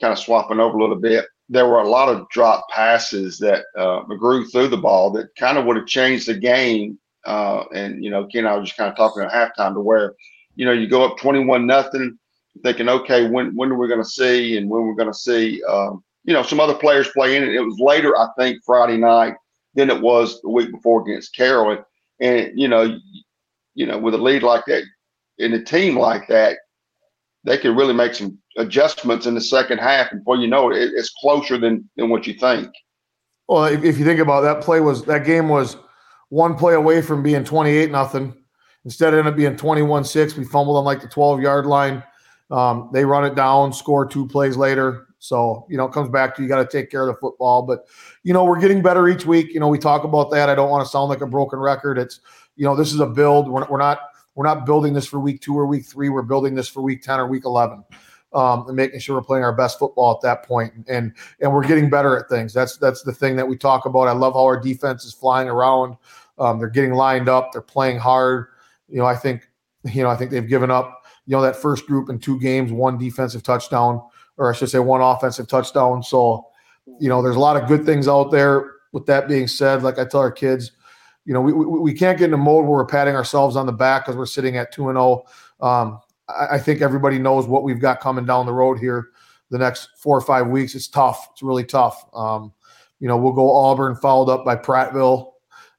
kind 0.00 0.12
of 0.12 0.18
swapping 0.18 0.60
over 0.60 0.76
a 0.76 0.80
little 0.80 1.00
bit. 1.00 1.24
There 1.48 1.66
were 1.66 1.80
a 1.80 1.88
lot 1.88 2.08
of 2.08 2.28
drop 2.28 2.68
passes 2.70 3.38
that 3.38 3.64
uh, 3.76 4.02
McGrew 4.04 4.50
threw 4.50 4.68
the 4.68 4.76
ball 4.76 5.10
that 5.12 5.34
kind 5.36 5.56
of 5.56 5.64
would 5.64 5.76
have 5.76 5.86
changed 5.86 6.28
the 6.28 6.34
game. 6.34 6.98
Uh, 7.26 7.64
and 7.74 8.02
you 8.02 8.10
know, 8.10 8.26
Ken 8.26 8.44
and 8.44 8.48
I 8.48 8.56
was 8.56 8.68
just 8.68 8.78
kind 8.78 8.90
of 8.90 8.96
talking 8.96 9.22
at 9.22 9.32
halftime 9.32 9.74
to 9.74 9.80
where, 9.80 10.14
you 10.54 10.64
know, 10.64 10.72
you 10.72 10.86
go 10.86 11.04
up 11.04 11.18
twenty-one 11.18 11.66
nothing, 11.66 12.18
thinking, 12.62 12.88
okay, 12.88 13.28
when 13.28 13.54
when 13.56 13.70
are 13.70 13.76
we 13.76 13.88
going 13.88 14.02
to 14.02 14.08
see 14.08 14.56
and 14.56 14.70
when 14.70 14.86
we're 14.86 14.94
going 14.94 15.12
to 15.12 15.18
see, 15.18 15.62
um, 15.64 16.04
you 16.24 16.32
know, 16.32 16.42
some 16.42 16.60
other 16.60 16.74
players 16.74 17.08
play 17.08 17.36
in 17.36 17.42
it. 17.42 17.54
It 17.54 17.60
was 17.60 17.78
later, 17.78 18.16
I 18.16 18.28
think, 18.38 18.62
Friday 18.64 18.96
night 18.96 19.34
than 19.74 19.90
it 19.90 20.00
was 20.00 20.40
the 20.40 20.50
week 20.50 20.70
before 20.70 21.02
against 21.02 21.34
Carroll. 21.34 21.72
And 21.72 21.84
and 22.20 22.58
you 22.58 22.68
know, 22.68 22.98
you 23.74 23.86
know, 23.86 23.98
with 23.98 24.14
a 24.14 24.18
lead 24.18 24.42
like 24.42 24.64
that 24.66 24.84
in 25.38 25.52
a 25.52 25.62
team 25.62 25.98
like 25.98 26.28
that, 26.28 26.58
they 27.44 27.58
could 27.58 27.76
really 27.76 27.92
make 27.92 28.14
some 28.14 28.38
adjustments 28.56 29.26
in 29.26 29.34
the 29.34 29.40
second 29.40 29.78
half, 29.78 30.10
and 30.10 30.20
before 30.20 30.36
you 30.36 30.46
know 30.46 30.70
it, 30.70 30.92
it's 30.94 31.10
closer 31.20 31.58
than 31.58 31.90
than 31.96 32.08
what 32.08 32.26
you 32.26 32.34
think. 32.34 32.68
Well, 33.48 33.64
if, 33.64 33.84
if 33.84 33.98
you 33.98 34.04
think 34.04 34.20
about 34.20 34.42
it, 34.42 34.46
that 34.46 34.62
play 34.62 34.80
was 34.80 35.04
that 35.04 35.24
game 35.24 35.48
was 35.48 35.76
one 36.28 36.56
play 36.56 36.74
away 36.74 37.02
from 37.02 37.22
being 37.22 37.44
twenty 37.44 37.70
eight 37.70 37.90
nothing. 37.90 38.34
Instead, 38.84 39.14
it 39.14 39.18
ended 39.18 39.32
up 39.32 39.36
being 39.36 39.56
twenty 39.56 39.82
one 39.82 40.04
six. 40.04 40.36
We 40.36 40.44
fumbled 40.44 40.76
on 40.76 40.84
like 40.84 41.00
the 41.00 41.08
twelve 41.08 41.40
yard 41.40 41.66
line. 41.66 42.02
Um, 42.50 42.90
they 42.92 43.04
run 43.04 43.24
it 43.24 43.34
down, 43.34 43.72
score 43.72 44.06
two 44.06 44.26
plays 44.26 44.56
later. 44.56 45.06
So, 45.18 45.66
you 45.68 45.76
know, 45.76 45.86
it 45.86 45.92
comes 45.92 46.08
back 46.08 46.36
to 46.36 46.42
you 46.42 46.48
got 46.48 46.68
to 46.68 46.78
take 46.78 46.90
care 46.90 47.08
of 47.08 47.14
the 47.14 47.18
football. 47.18 47.62
But, 47.62 47.86
you 48.22 48.32
know, 48.32 48.44
we're 48.44 48.60
getting 48.60 48.82
better 48.82 49.08
each 49.08 49.26
week. 49.26 49.52
You 49.52 49.60
know, 49.60 49.68
we 49.68 49.78
talk 49.78 50.04
about 50.04 50.30
that. 50.30 50.48
I 50.48 50.54
don't 50.54 50.70
want 50.70 50.84
to 50.84 50.90
sound 50.90 51.08
like 51.08 51.20
a 51.20 51.26
broken 51.26 51.58
record. 51.58 51.98
It's, 51.98 52.20
you 52.54 52.64
know, 52.64 52.76
this 52.76 52.92
is 52.92 53.00
a 53.00 53.06
build. 53.06 53.48
We're, 53.48 53.66
we're 53.66 53.78
not 53.78 53.98
we're 54.34 54.44
not 54.44 54.66
building 54.66 54.92
this 54.92 55.06
for 55.06 55.18
week 55.18 55.40
two 55.40 55.58
or 55.58 55.66
week 55.66 55.86
three. 55.86 56.10
We're 56.10 56.22
building 56.22 56.54
this 56.54 56.68
for 56.68 56.82
week 56.82 57.02
10 57.02 57.18
or 57.18 57.26
week 57.26 57.44
11. 57.46 57.82
Um, 58.32 58.66
and 58.66 58.76
making 58.76 59.00
sure 59.00 59.16
we're 59.16 59.22
playing 59.22 59.44
our 59.44 59.54
best 59.54 59.78
football 59.78 60.12
at 60.12 60.20
that 60.22 60.42
point, 60.42 60.74
and 60.88 61.12
and 61.40 61.52
we're 61.52 61.66
getting 61.66 61.88
better 61.88 62.18
at 62.18 62.28
things. 62.28 62.52
That's 62.52 62.76
that's 62.76 63.02
the 63.02 63.12
thing 63.12 63.36
that 63.36 63.46
we 63.46 63.56
talk 63.56 63.86
about. 63.86 64.08
I 64.08 64.12
love 64.12 64.34
how 64.34 64.44
our 64.44 64.60
defense 64.60 65.04
is 65.04 65.14
flying 65.14 65.48
around. 65.48 65.96
Um, 66.38 66.58
they're 66.58 66.68
getting 66.68 66.92
lined 66.92 67.28
up. 67.28 67.52
They're 67.52 67.62
playing 67.62 67.98
hard. 67.98 68.48
You 68.88 68.98
know, 68.98 69.06
I 69.06 69.14
think 69.14 69.48
you 69.84 70.02
know 70.02 70.10
I 70.10 70.16
think 70.16 70.32
they've 70.32 70.46
given 70.46 70.70
up. 70.70 71.04
You 71.26 71.36
know 71.36 71.42
that 71.42 71.56
first 71.56 71.86
group 71.86 72.10
in 72.10 72.18
two 72.18 72.38
games, 72.40 72.72
one 72.72 72.98
defensive 72.98 73.42
touchdown 73.42 74.02
or 74.38 74.52
I 74.52 74.56
should 74.56 74.70
say 74.70 74.78
one 74.78 75.00
offensive 75.00 75.48
touchdown. 75.48 76.02
So, 76.02 76.46
you 77.00 77.08
know, 77.08 77.22
there's 77.22 77.36
a 77.36 77.40
lot 77.40 77.60
of 77.60 77.68
good 77.68 77.84
things 77.84 78.08
out 78.08 78.30
there. 78.30 78.72
With 78.92 79.06
that 79.06 79.28
being 79.28 79.48
said, 79.48 79.82
like 79.82 79.98
I 79.98 80.04
tell 80.04 80.20
our 80.20 80.32
kids, 80.32 80.72
you 81.24 81.34
know, 81.34 81.40
we, 81.40 81.52
we, 81.52 81.64
we 81.64 81.92
can't 81.92 82.18
get 82.18 82.28
in 82.28 82.34
a 82.34 82.38
mode 82.38 82.64
where 82.64 82.78
we're 82.78 82.86
patting 82.86 83.14
ourselves 83.14 83.56
on 83.56 83.66
the 83.66 83.72
back 83.72 84.04
because 84.04 84.16
we're 84.16 84.26
sitting 84.26 84.56
at 84.56 84.72
2 84.72 84.88
and 84.88 84.96
0. 84.96 85.24
Um, 85.60 86.00
I, 86.28 86.56
I 86.56 86.58
think 86.58 86.82
everybody 86.82 87.18
knows 87.18 87.46
what 87.46 87.62
we've 87.62 87.80
got 87.80 88.00
coming 88.00 88.26
down 88.26 88.46
the 88.46 88.52
road 88.52 88.78
here 88.78 89.10
the 89.50 89.58
next 89.58 89.90
four 89.96 90.16
or 90.16 90.22
five 90.22 90.48
weeks. 90.48 90.74
It's 90.74 90.88
tough. 90.88 91.28
It's 91.32 91.42
really 91.42 91.64
tough. 91.64 92.04
Um, 92.14 92.52
you 92.98 93.08
know, 93.08 93.16
we'll 93.16 93.32
go 93.32 93.54
Auburn, 93.54 93.96
followed 93.96 94.30
up 94.30 94.44
by 94.44 94.56
Prattville, 94.56 95.32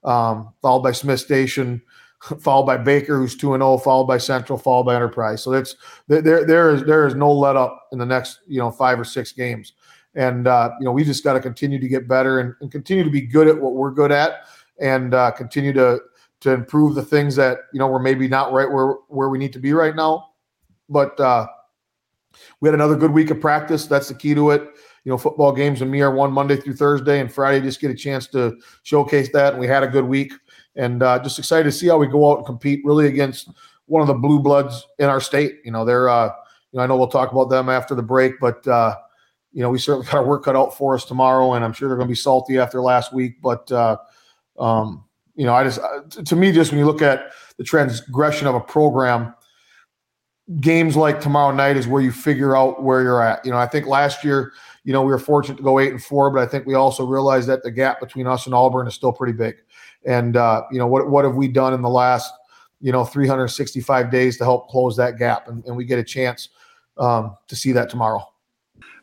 um, 0.04 0.54
followed 0.62 0.84
by 0.84 0.92
Smiths 0.92 1.24
Station, 1.24 1.82
followed 2.40 2.66
by 2.66 2.78
Baker, 2.78 3.18
who's 3.18 3.36
two 3.36 3.54
and 3.54 3.62
zero, 3.62 3.74
oh, 3.74 3.78
followed 3.78 4.06
by 4.06 4.18
Central, 4.18 4.58
followed 4.58 4.86
by 4.86 4.96
Enterprise. 4.96 5.44
So 5.44 5.52
that's 5.52 5.76
there. 6.08 6.46
There 6.46 6.74
is 6.74 6.84
there 6.84 7.08
is 7.08 7.16
no 7.16 7.32
let 7.32 7.56
up 7.56 7.88
in 7.92 8.00
the 8.00 8.06
next 8.06 8.40
you 8.48 8.60
know 8.60 8.72
five 8.72 9.00
or 9.00 9.04
six 9.04 9.32
games, 9.32 9.74
and 10.16 10.48
uh, 10.48 10.72
you 10.80 10.86
know 10.86 10.92
we 10.92 11.04
just 11.04 11.24
got 11.24 11.34
to 11.34 11.40
continue 11.40 11.80
to 11.80 11.88
get 11.88 12.08
better 12.08 12.40
and, 12.40 12.54
and, 12.62 12.72
continue 12.72 13.04
to 13.04 13.10
be 13.10 13.22
good 13.22 13.48
at 13.48 13.60
what 13.60 13.74
we're 13.74 13.92
good 13.92 14.12
at, 14.12 14.46
and 14.80 15.14
uh, 15.14 15.32
continue 15.32 15.74
to 15.74 16.00
to 16.40 16.52
improve 16.52 16.94
the 16.94 17.04
things 17.04 17.36
that 17.36 17.58
you 17.74 17.80
know 17.80 17.88
we're 17.88 18.00
maybe 18.00 18.28
not 18.28 18.54
right 18.54 18.72
where 18.72 18.96
where 19.08 19.30
we 19.30 19.40
need 19.40 19.54
to 19.54 19.60
be 19.60 19.74
right 19.74 19.96
now, 19.96 20.27
but 20.90 21.20
uh, 21.20 21.48
we 22.62 22.68
had 22.68 22.74
another 22.74 22.96
good 22.96 23.12
week 23.12 23.30
of 23.30 23.40
practice. 23.42 23.86
That's 23.86 24.08
the 24.08 24.14
key 24.14 24.36
to 24.36 24.52
it. 24.52 24.62
You 25.04 25.12
know, 25.12 25.18
football 25.18 25.54
games 25.54 25.82
and 25.82 25.90
me 25.90 26.02
are 26.02 26.14
one 26.14 26.32
Monday 26.32 26.58
through 26.58 26.76
Thursday, 26.76 27.20
and 27.20 27.32
Friday 27.32 27.62
just 27.62 27.80
get 27.80 27.92
a 27.92 27.96
chance 27.96 28.28
to 28.28 28.58
showcase 28.84 29.30
that. 29.32 29.54
And 29.54 29.62
we 29.62 29.68
had 29.68 29.84
a 29.84 29.88
good 29.88 30.06
week 30.06 30.34
and 30.76 31.02
uh, 31.02 31.20
just 31.20 31.40
excited 31.40 31.64
to 31.64 31.72
see 31.72 31.88
how 31.88 31.98
we 31.98 32.08
go 32.08 32.32
out 32.32 32.38
and 32.38 32.46
compete 32.46 32.82
really 32.84 33.08
against 33.08 33.50
one 33.86 34.02
of 34.02 34.08
the 34.08 34.14
blue 34.14 34.40
bloods 34.40 34.86
in 35.00 35.06
our 35.06 35.22
state. 35.22 35.60
You 35.64 35.72
know, 35.72 35.86
they're, 35.86 36.10
uh, 36.10 36.26
you 36.72 36.78
know, 36.78 36.84
I 36.84 36.88
know 36.88 36.98
we'll 36.98 37.08
talk 37.08 37.32
about 37.32 37.50
them 37.50 37.70
after 37.70 37.96
the 37.96 38.04
break, 38.04 38.34
but, 38.40 38.68
uh, 38.68 38.96
you 39.54 39.64
know, 39.64 39.70
we 39.70 39.80
certainly 39.80 40.06
got 40.06 40.16
our 40.16 40.26
work 40.26 40.44
cut 40.44 40.58
out 40.58 40.78
for 40.78 40.94
us 40.94 41.06
tomorrow, 41.06 41.54
and 41.54 41.64
I'm 41.64 41.74
sure 41.74 41.88
they're 41.88 41.98
going 41.98 42.10
to 42.10 42.12
be 42.12 42.16
salty 42.16 42.58
after 42.58 42.82
last 42.82 43.14
week. 43.14 43.42
But, 43.42 43.72
uh, 43.72 43.98
um, 44.60 45.06
you 45.36 45.46
know, 45.46 45.54
I 45.54 45.64
just, 45.64 45.80
uh, 45.80 46.02
to 46.24 46.36
me, 46.36 46.52
just 46.52 46.72
when 46.72 46.80
you 46.80 46.86
look 46.86 47.02
at 47.02 47.32
the 47.58 47.64
transgression 47.64 48.46
of 48.46 48.56
a 48.56 48.60
program, 48.60 49.34
games 50.60 50.96
like 50.96 51.20
tomorrow 51.20 51.54
night 51.54 51.78
is 51.78 51.88
where 51.88 52.02
you 52.02 52.12
figure 52.12 52.56
out 52.56 52.84
where 52.84 53.02
you're 53.02 53.22
at. 53.22 53.44
You 53.46 53.52
know, 53.52 53.58
I 53.58 53.68
think 53.68 53.86
last 53.86 54.24
year, 54.24 54.54
you 54.84 54.94
know, 54.94 55.02
we 55.02 55.12
were 55.12 55.20
fortunate 55.20 55.58
to 55.58 55.64
go 55.64 55.80
eight 55.80 55.92
and 55.92 56.02
four, 56.02 56.32
but 56.32 56.42
I 56.42 56.46
think 56.46 56.66
we 56.66 56.74
also 56.74 57.06
realized 57.06 57.50
that 57.50 57.64
the 57.64 57.72
gap 57.72 58.00
between 58.00 58.28
us 58.28 58.46
and 58.46 58.56
Auburn 58.56 58.88
is 58.88 58.94
still 58.94 59.12
pretty 59.12 59.34
big. 59.34 59.58
And 60.06 60.38
uh, 60.38 60.64
you 60.72 60.80
know 60.80 60.88
what 60.88 61.10
what 61.10 61.26
have 61.26 61.36
we 61.36 61.48
done 61.50 61.74
in 61.74 61.82
the 61.82 61.90
last 61.90 62.32
you 62.80 62.92
know 62.92 63.04
365 63.04 64.10
days 64.10 64.38
to 64.38 64.46
help 64.46 64.70
close 64.70 64.96
that 64.96 65.18
gap? 65.18 65.50
And, 65.50 65.66
and 65.66 65.76
we 65.76 65.84
get 65.84 66.00
a 66.00 66.04
chance 66.04 66.50
um, 66.98 67.36
to 67.48 67.56
see 67.56 67.74
that 67.74 67.90
tomorrow. 67.90 68.26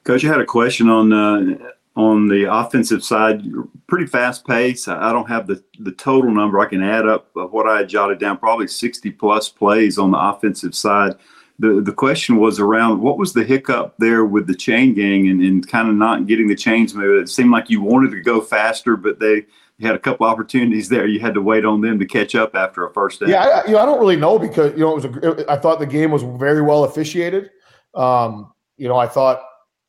Coach, 0.05 0.25
I 0.25 0.29
had 0.29 0.41
a 0.41 0.47
question 0.47 0.89
on 0.89 1.13
uh, 1.13 1.59
on 1.97 2.29
the 2.29 2.53
offensive 2.53 3.05
side, 3.05 3.43
pretty 3.87 4.07
fast 4.07 4.47
pace. 4.47 4.89
I 4.89 5.13
don't 5.13 5.29
have 5.29 5.47
the, 5.47 5.63
the 5.79 5.93
total 5.93 6.31
number. 6.31 6.59
I 6.59 6.67
can 6.67 6.83
add 6.83 7.07
up 7.07 7.31
what 7.35 7.69
I 7.69 7.85
jotted 7.85 8.19
down, 8.19 8.39
probably 8.39 8.67
60 8.67 9.11
plus 9.13 9.49
plays 9.49 9.97
on 9.97 10.11
the 10.11 10.19
offensive 10.19 10.75
side. 10.75 11.15
The, 11.61 11.81
the 11.81 11.93
question 11.93 12.37
was 12.37 12.59
around 12.59 13.01
what 13.01 13.17
was 13.17 13.33
the 13.33 13.45
hiccup 13.45 13.95
there 13.99 14.25
with 14.25 14.49
the 14.49 14.57
chain 14.57 14.93
gang 14.93 15.29
and, 15.29 15.41
and 15.41 15.67
kind 15.69 15.89
of 15.89 15.95
not 15.95 16.27
getting 16.27 16.49
the 16.49 16.57
chains 16.57 16.95
moved. 16.95 17.23
It 17.23 17.33
seemed 17.33 17.53
like 17.53 17.71
you 17.71 17.81
wanted 17.81 18.11
to 18.11 18.21
go 18.21 18.41
faster, 18.41 18.97
but 18.97 19.21
they 19.21 19.47
had 19.81 19.95
a 19.95 19.99
couple 19.99 20.27
opportunities 20.27 20.89
there. 20.89 21.07
You 21.07 21.21
had 21.21 21.35
to 21.35 21.43
wait 21.43 21.65
on 21.65 21.81
them 21.81 21.99
to 21.99 22.07
catch 22.07 22.35
up 22.35 22.55
after 22.55 22.87
a 22.87 22.93
first 22.93 23.21
down. 23.21 23.31
Yeah, 23.31 23.43
I, 23.43 23.67
you 23.67 23.73
know, 23.73 23.79
I 23.79 23.87
don't 23.87 24.01
really 24.01 24.17
know 24.17 24.39
because 24.39 24.73
you 24.73 24.81
know 24.81 24.97
it 24.97 25.13
was. 25.13 25.45
I 25.49 25.57
thought 25.57 25.79
the 25.79 25.87
game 25.87 26.11
was 26.11 26.23
very 26.23 26.63
well 26.63 26.85
officiated. 26.85 27.51
Um, 27.95 28.53
you 28.77 28.89
know, 28.89 28.97
I 28.97 29.07
thought 29.07 29.43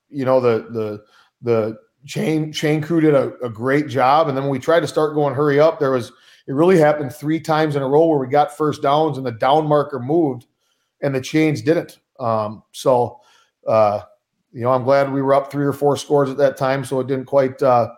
you 0.09 0.25
know 0.25 0.39
the 0.39 0.67
the 0.71 1.03
the 1.41 1.77
chain 2.05 2.51
chain 2.51 2.81
crew 2.81 3.01
did 3.01 3.13
a, 3.13 3.33
a, 3.43 3.49
great 3.49 3.87
job, 3.87 4.27
and 4.27 4.37
then 4.37 4.43
when 4.43 4.51
we 4.51 4.59
tried 4.59 4.81
to 4.81 4.87
start 4.87 5.15
going 5.15 5.33
hurry 5.33 5.59
up, 5.59 5.79
there 5.79 5.91
was 5.91 6.11
it 6.47 6.53
really 6.53 6.77
happened 6.77 7.13
three 7.13 7.39
times 7.39 7.75
in 7.75 7.81
a 7.81 7.87
row 7.87 8.05
where 8.05 8.19
we 8.19 8.27
got 8.27 8.55
first 8.55 8.81
downs 8.81 9.17
and 9.17 9.25
the 9.25 9.31
down 9.31 9.67
marker 9.67 9.99
moved, 9.99 10.45
and 11.01 11.13
the 11.13 11.21
chains 11.21 11.61
didn't. 11.61 11.99
Um, 12.19 12.63
so, 12.71 13.19
uh, 13.67 14.01
you 14.51 14.61
know, 14.61 14.71
I'm 14.71 14.83
glad 14.83 15.11
we 15.11 15.21
were 15.21 15.33
up 15.33 15.51
three 15.51 15.65
or 15.65 15.73
four 15.73 15.97
scores 15.97 16.29
at 16.29 16.37
that 16.37 16.57
time, 16.57 16.85
so 16.85 16.99
it 16.99 17.07
didn't 17.07 17.25
quite. 17.25 17.61
Uh, 17.61 17.89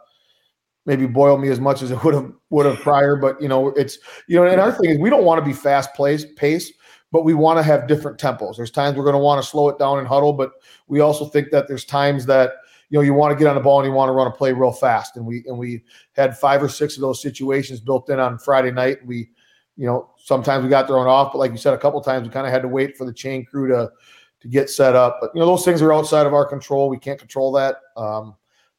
maybe 0.87 1.05
boil 1.05 1.37
me 1.37 1.49
as 1.49 1.59
much 1.59 1.83
as 1.83 1.91
it 1.91 2.03
would 2.03 2.15
have 2.15 2.31
would 2.49 2.65
have 2.65 2.79
prior. 2.79 3.15
But 3.15 3.39
you 3.39 3.47
know, 3.47 3.67
it's 3.69 3.99
you 4.27 4.37
know, 4.37 4.45
and 4.45 4.59
our 4.59 4.71
thing 4.71 4.89
is 4.89 4.97
we 4.97 5.11
don't 5.11 5.25
want 5.25 5.39
to 5.39 5.45
be 5.45 5.53
fast 5.53 5.93
pace 5.93 6.25
pace, 6.35 6.71
but 7.11 7.23
we 7.23 7.35
want 7.35 7.59
to 7.59 7.63
have 7.63 7.87
different 7.87 8.17
tempos. 8.17 8.57
There's 8.57 8.71
times 8.71 8.97
we're 8.97 9.03
going 9.03 9.13
to 9.13 9.19
want 9.19 9.43
to 9.43 9.47
slow 9.47 9.69
it 9.69 9.77
down 9.77 9.99
and 9.99 10.07
huddle, 10.07 10.33
but 10.33 10.53
we 10.87 11.01
also 11.01 11.25
think 11.25 11.51
that 11.51 11.67
there's 11.67 11.85
times 11.85 12.25
that 12.25 12.53
you 12.89 12.97
know 12.97 13.03
you 13.03 13.13
want 13.13 13.37
to 13.37 13.37
get 13.37 13.47
on 13.47 13.55
the 13.55 13.61
ball 13.61 13.79
and 13.79 13.87
you 13.87 13.93
want 13.93 14.09
to 14.09 14.13
run 14.13 14.27
a 14.27 14.31
play 14.31 14.53
real 14.53 14.71
fast. 14.71 15.17
And 15.17 15.25
we 15.27 15.43
and 15.45 15.57
we 15.57 15.83
had 16.13 16.35
five 16.35 16.63
or 16.63 16.69
six 16.69 16.95
of 16.95 17.01
those 17.01 17.21
situations 17.21 17.79
built 17.79 18.09
in 18.09 18.19
on 18.19 18.39
Friday 18.39 18.71
night. 18.71 19.05
We, 19.05 19.29
you 19.77 19.85
know, 19.85 20.09
sometimes 20.17 20.63
we 20.63 20.69
got 20.69 20.87
thrown 20.87 21.07
off, 21.07 21.31
but 21.31 21.37
like 21.37 21.51
you 21.51 21.57
said, 21.57 21.73
a 21.73 21.77
couple 21.77 22.01
times 22.01 22.27
we 22.27 22.33
kind 22.33 22.47
of 22.47 22.51
had 22.51 22.63
to 22.63 22.67
wait 22.67 22.97
for 22.97 23.05
the 23.05 23.13
chain 23.13 23.45
crew 23.45 23.67
to 23.67 23.91
to 24.39 24.47
get 24.47 24.69
set 24.69 24.95
up. 24.95 25.19
But 25.21 25.31
you 25.33 25.39
know, 25.39 25.45
those 25.45 25.63
things 25.63 25.81
are 25.81 25.93
outside 25.93 26.25
of 26.25 26.33
our 26.33 26.45
control. 26.45 26.89
We 26.89 26.97
can't 26.97 27.19
control 27.19 27.51
that. 27.53 27.77
Um, 27.95 28.35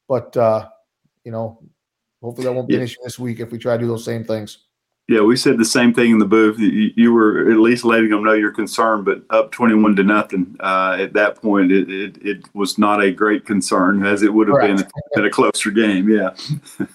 but 0.07 0.35
uh, 0.35 0.67
you 1.23 1.31
know, 1.31 1.61
hopefully 2.21 2.45
that 2.45 2.53
won't 2.53 2.67
be 2.67 2.75
yeah. 2.75 2.81
an 2.81 2.85
issue 2.85 2.99
this 3.03 3.17
week 3.17 3.39
if 3.39 3.51
we 3.51 3.57
try 3.57 3.75
to 3.75 3.81
do 3.81 3.87
those 3.87 4.05
same 4.05 4.23
things. 4.23 4.65
Yeah, 5.07 5.21
we 5.21 5.37
said 5.37 5.57
the 5.57 5.65
same 5.65 5.91
thing 5.91 6.11
in 6.11 6.19
the 6.19 6.25
booth. 6.25 6.59
You, 6.59 6.91
you, 6.95 7.11
were 7.11 7.49
at 7.49 7.57
least 7.57 7.83
letting 7.83 8.11
them 8.11 8.23
know 8.23 8.33
you're 8.33 8.51
concerned, 8.51 9.05
but 9.05 9.23
up 9.31 9.51
21 9.51 9.95
to 9.95 10.03
nothing 10.03 10.55
uh, 10.59 10.97
at 10.99 11.13
that 11.13 11.41
point, 11.41 11.71
it, 11.71 11.89
it, 11.89 12.17
it, 12.21 12.45
was 12.53 12.77
not 12.77 13.01
a 13.01 13.11
great 13.11 13.43
concern 13.43 14.05
as 14.05 14.21
it 14.21 14.31
would 14.31 14.47
have 14.49 14.57
Correct. 14.57 14.93
been 15.15 15.23
at 15.23 15.25
a 15.25 15.31
closer 15.31 15.71
game. 15.71 16.07
Yeah. 16.07 16.35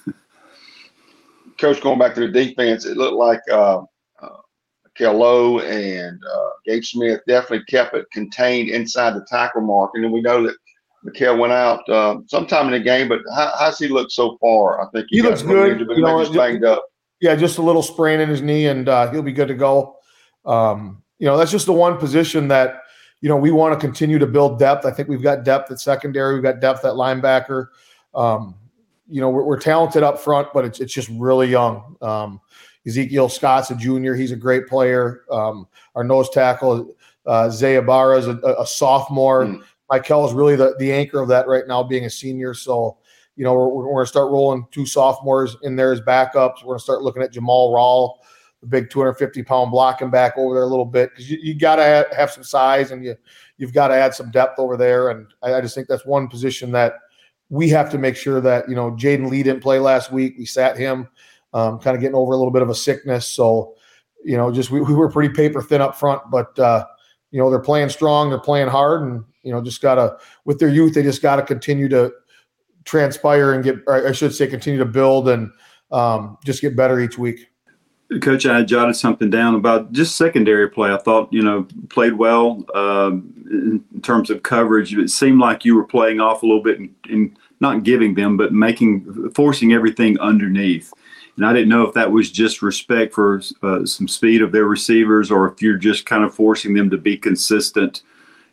Coach, 1.58 1.80
going 1.80 1.98
back 1.98 2.14
to 2.14 2.20
the 2.20 2.28
defense, 2.28 2.84
it 2.84 2.96
looked 2.96 3.16
like 3.16 3.40
uh, 3.50 3.78
uh, 3.78 3.84
Kello 4.98 5.62
and 5.62 6.20
uh, 6.24 6.50
Gabe 6.64 6.84
Smith 6.84 7.20
definitely 7.26 7.64
kept 7.66 7.94
it 7.94 8.10
contained 8.12 8.70
inside 8.70 9.14
the 9.14 9.26
tackle 9.28 9.62
mark. 9.62 9.92
And 9.94 10.04
then 10.04 10.12
we 10.12 10.20
know 10.20 10.42
that 10.46 10.56
Mikael 11.02 11.36
went 11.36 11.52
out 11.52 11.88
uh, 11.88 12.18
sometime 12.26 12.66
in 12.66 12.72
the 12.72 12.80
game, 12.80 13.08
but 13.08 13.20
how, 13.34 13.52
how's 13.58 13.78
he 13.78 13.88
looked 13.88 14.12
so 14.12 14.38
far? 14.40 14.80
I 14.80 14.90
think 14.90 15.06
he, 15.10 15.16
he 15.16 15.22
looks 15.22 15.42
good. 15.42 15.80
you 15.80 16.02
know, 16.02 16.32
banged 16.32 16.64
up 16.64 16.84
yeah, 17.24 17.34
just 17.34 17.56
a 17.56 17.62
little 17.62 17.82
sprain 17.82 18.20
in 18.20 18.28
his 18.28 18.42
knee, 18.42 18.66
and 18.66 18.86
uh, 18.86 19.10
he'll 19.10 19.22
be 19.22 19.32
good 19.32 19.48
to 19.48 19.54
go. 19.54 19.96
Um, 20.44 21.02
you 21.18 21.26
know, 21.26 21.38
that's 21.38 21.50
just 21.50 21.64
the 21.64 21.72
one 21.72 21.96
position 21.96 22.48
that 22.48 22.82
you 23.22 23.30
know 23.30 23.36
we 23.36 23.50
want 23.50 23.72
to 23.72 23.80
continue 23.80 24.18
to 24.18 24.26
build 24.26 24.58
depth. 24.58 24.84
I 24.84 24.90
think 24.90 25.08
we've 25.08 25.22
got 25.22 25.42
depth 25.42 25.70
at 25.70 25.80
secondary, 25.80 26.34
we've 26.34 26.42
got 26.42 26.60
depth 26.60 26.84
at 26.84 26.92
linebacker. 26.92 27.68
Um, 28.14 28.56
you 29.08 29.22
know, 29.22 29.30
we're, 29.30 29.42
we're, 29.42 29.58
talented 29.58 30.02
up 30.02 30.18
front, 30.18 30.48
but 30.52 30.66
it's 30.66 30.80
it's 30.80 30.92
just 30.92 31.08
really 31.08 31.48
young. 31.48 31.96
Um, 32.02 32.42
Ezekiel 32.86 33.28
Scott's 33.28 33.70
a 33.70 33.76
junior; 33.76 34.14
he's 34.14 34.32
a 34.32 34.36
great 34.36 34.66
player. 34.66 35.24
Um, 35.30 35.66
our 35.94 36.04
nose 36.04 36.30
tackle 36.30 36.94
uh, 37.26 37.50
Zay 37.50 37.76
Ibarra 37.76 38.18
is 38.18 38.28
a, 38.28 38.36
a 38.58 38.66
sophomore. 38.66 39.44
Mm. 39.44 39.62
Michael 39.90 40.26
is 40.26 40.32
really 40.32 40.56
the, 40.56 40.74
the 40.78 40.92
anchor 40.92 41.20
of 41.20 41.28
that 41.28 41.46
right 41.46 41.66
now, 41.66 41.82
being 41.82 42.04
a 42.04 42.10
senior. 42.10 42.54
So 42.54 42.98
you 43.36 43.44
know, 43.44 43.54
we're, 43.54 43.68
we're 43.68 43.84
going 43.84 44.04
to 44.04 44.08
start 44.08 44.30
rolling 44.30 44.66
two 44.70 44.86
sophomores 44.86 45.56
in 45.62 45.76
there 45.76 45.92
as 45.92 46.00
backups. 46.00 46.62
We're 46.62 46.68
going 46.68 46.78
to 46.78 46.84
start 46.84 47.02
looking 47.02 47.22
at 47.22 47.32
Jamal 47.32 47.72
Rawl, 47.72 48.18
the 48.60 48.66
big 48.66 48.90
250 48.90 49.42
pound 49.42 49.70
blocking 49.70 50.10
back 50.10 50.36
over 50.36 50.54
there 50.54 50.62
a 50.62 50.68
little 50.68 50.84
bit 50.84 51.10
because 51.10 51.30
you, 51.30 51.38
you 51.42 51.54
got 51.54 51.76
to 51.76 52.06
have 52.16 52.30
some 52.30 52.44
size 52.44 52.90
and 52.90 53.04
you 53.04 53.16
you've 53.56 53.72
got 53.72 53.88
to 53.88 53.94
add 53.94 54.14
some 54.14 54.30
depth 54.30 54.58
over 54.58 54.76
there. 54.76 55.10
And 55.10 55.26
I, 55.42 55.54
I, 55.54 55.60
just 55.60 55.74
think 55.74 55.88
that's 55.88 56.06
one 56.06 56.28
position 56.28 56.72
that 56.72 56.94
we 57.50 57.68
have 57.68 57.90
to 57.90 57.98
make 57.98 58.16
sure 58.16 58.40
that 58.40 58.68
you 58.68 58.74
know 58.74 58.92
Jaden 58.92 59.30
Lee 59.30 59.42
didn't 59.42 59.62
play 59.62 59.78
last 59.78 60.12
week. 60.12 60.34
We 60.38 60.46
sat 60.46 60.76
him, 60.76 61.08
um, 61.54 61.78
kind 61.78 61.96
of 61.96 62.02
getting 62.02 62.16
over 62.16 62.34
a 62.34 62.36
little 62.36 62.52
bit 62.52 62.62
of 62.62 62.68
a 62.68 62.74
sickness. 62.74 63.26
So 63.26 63.74
you 64.22 64.36
know, 64.36 64.52
just 64.52 64.70
we, 64.70 64.80
we 64.80 64.94
were 64.94 65.10
pretty 65.10 65.32
paper 65.32 65.62
thin 65.62 65.80
up 65.80 65.96
front, 65.96 66.20
but 66.30 66.58
uh, 66.58 66.84
you 67.30 67.38
know 67.38 67.48
they're 67.48 67.58
playing 67.60 67.88
strong, 67.88 68.28
they're 68.28 68.38
playing 68.38 68.68
hard, 68.68 69.02
and 69.02 69.24
you 69.42 69.52
know 69.52 69.62
just 69.62 69.80
gotta 69.80 70.18
with 70.44 70.58
their 70.58 70.68
youth 70.68 70.94
they 70.94 71.02
just 71.02 71.22
got 71.22 71.36
to 71.36 71.42
continue 71.42 71.88
to 71.88 72.12
transpire 72.84 73.52
and 73.52 73.64
get, 73.64 73.76
I 73.88 74.12
should 74.12 74.34
say, 74.34 74.46
continue 74.46 74.78
to 74.78 74.84
build 74.84 75.28
and 75.28 75.50
um, 75.90 76.38
just 76.44 76.60
get 76.60 76.76
better 76.76 77.00
each 77.00 77.18
week. 77.18 77.48
Coach, 78.20 78.46
I 78.46 78.62
jotted 78.62 78.96
something 78.96 79.30
down 79.30 79.54
about 79.54 79.90
just 79.92 80.16
secondary 80.16 80.68
play. 80.68 80.92
I 80.92 80.98
thought, 80.98 81.32
you 81.32 81.42
know, 81.42 81.66
played 81.88 82.12
well 82.12 82.62
um, 82.74 83.32
in 83.50 84.00
terms 84.02 84.30
of 84.30 84.42
coverage. 84.42 84.94
It 84.94 85.08
seemed 85.08 85.40
like 85.40 85.64
you 85.64 85.74
were 85.74 85.86
playing 85.86 86.20
off 86.20 86.42
a 86.42 86.46
little 86.46 86.62
bit 86.62 86.78
and, 86.78 86.94
and 87.08 87.36
not 87.60 87.82
giving 87.82 88.14
them, 88.14 88.36
but 88.36 88.52
making, 88.52 89.32
forcing 89.34 89.72
everything 89.72 90.18
underneath. 90.20 90.92
And 91.36 91.44
I 91.44 91.52
didn't 91.52 91.68
know 91.68 91.82
if 91.82 91.94
that 91.94 92.12
was 92.12 92.30
just 92.30 92.62
respect 92.62 93.12
for 93.12 93.42
uh, 93.62 93.84
some 93.84 94.06
speed 94.06 94.40
of 94.40 94.52
their 94.52 94.66
receivers 94.66 95.30
or 95.30 95.50
if 95.50 95.60
you're 95.60 95.76
just 95.76 96.06
kind 96.06 96.24
of 96.24 96.34
forcing 96.34 96.74
them 96.74 96.90
to 96.90 96.98
be 96.98 97.16
consistent 97.16 98.02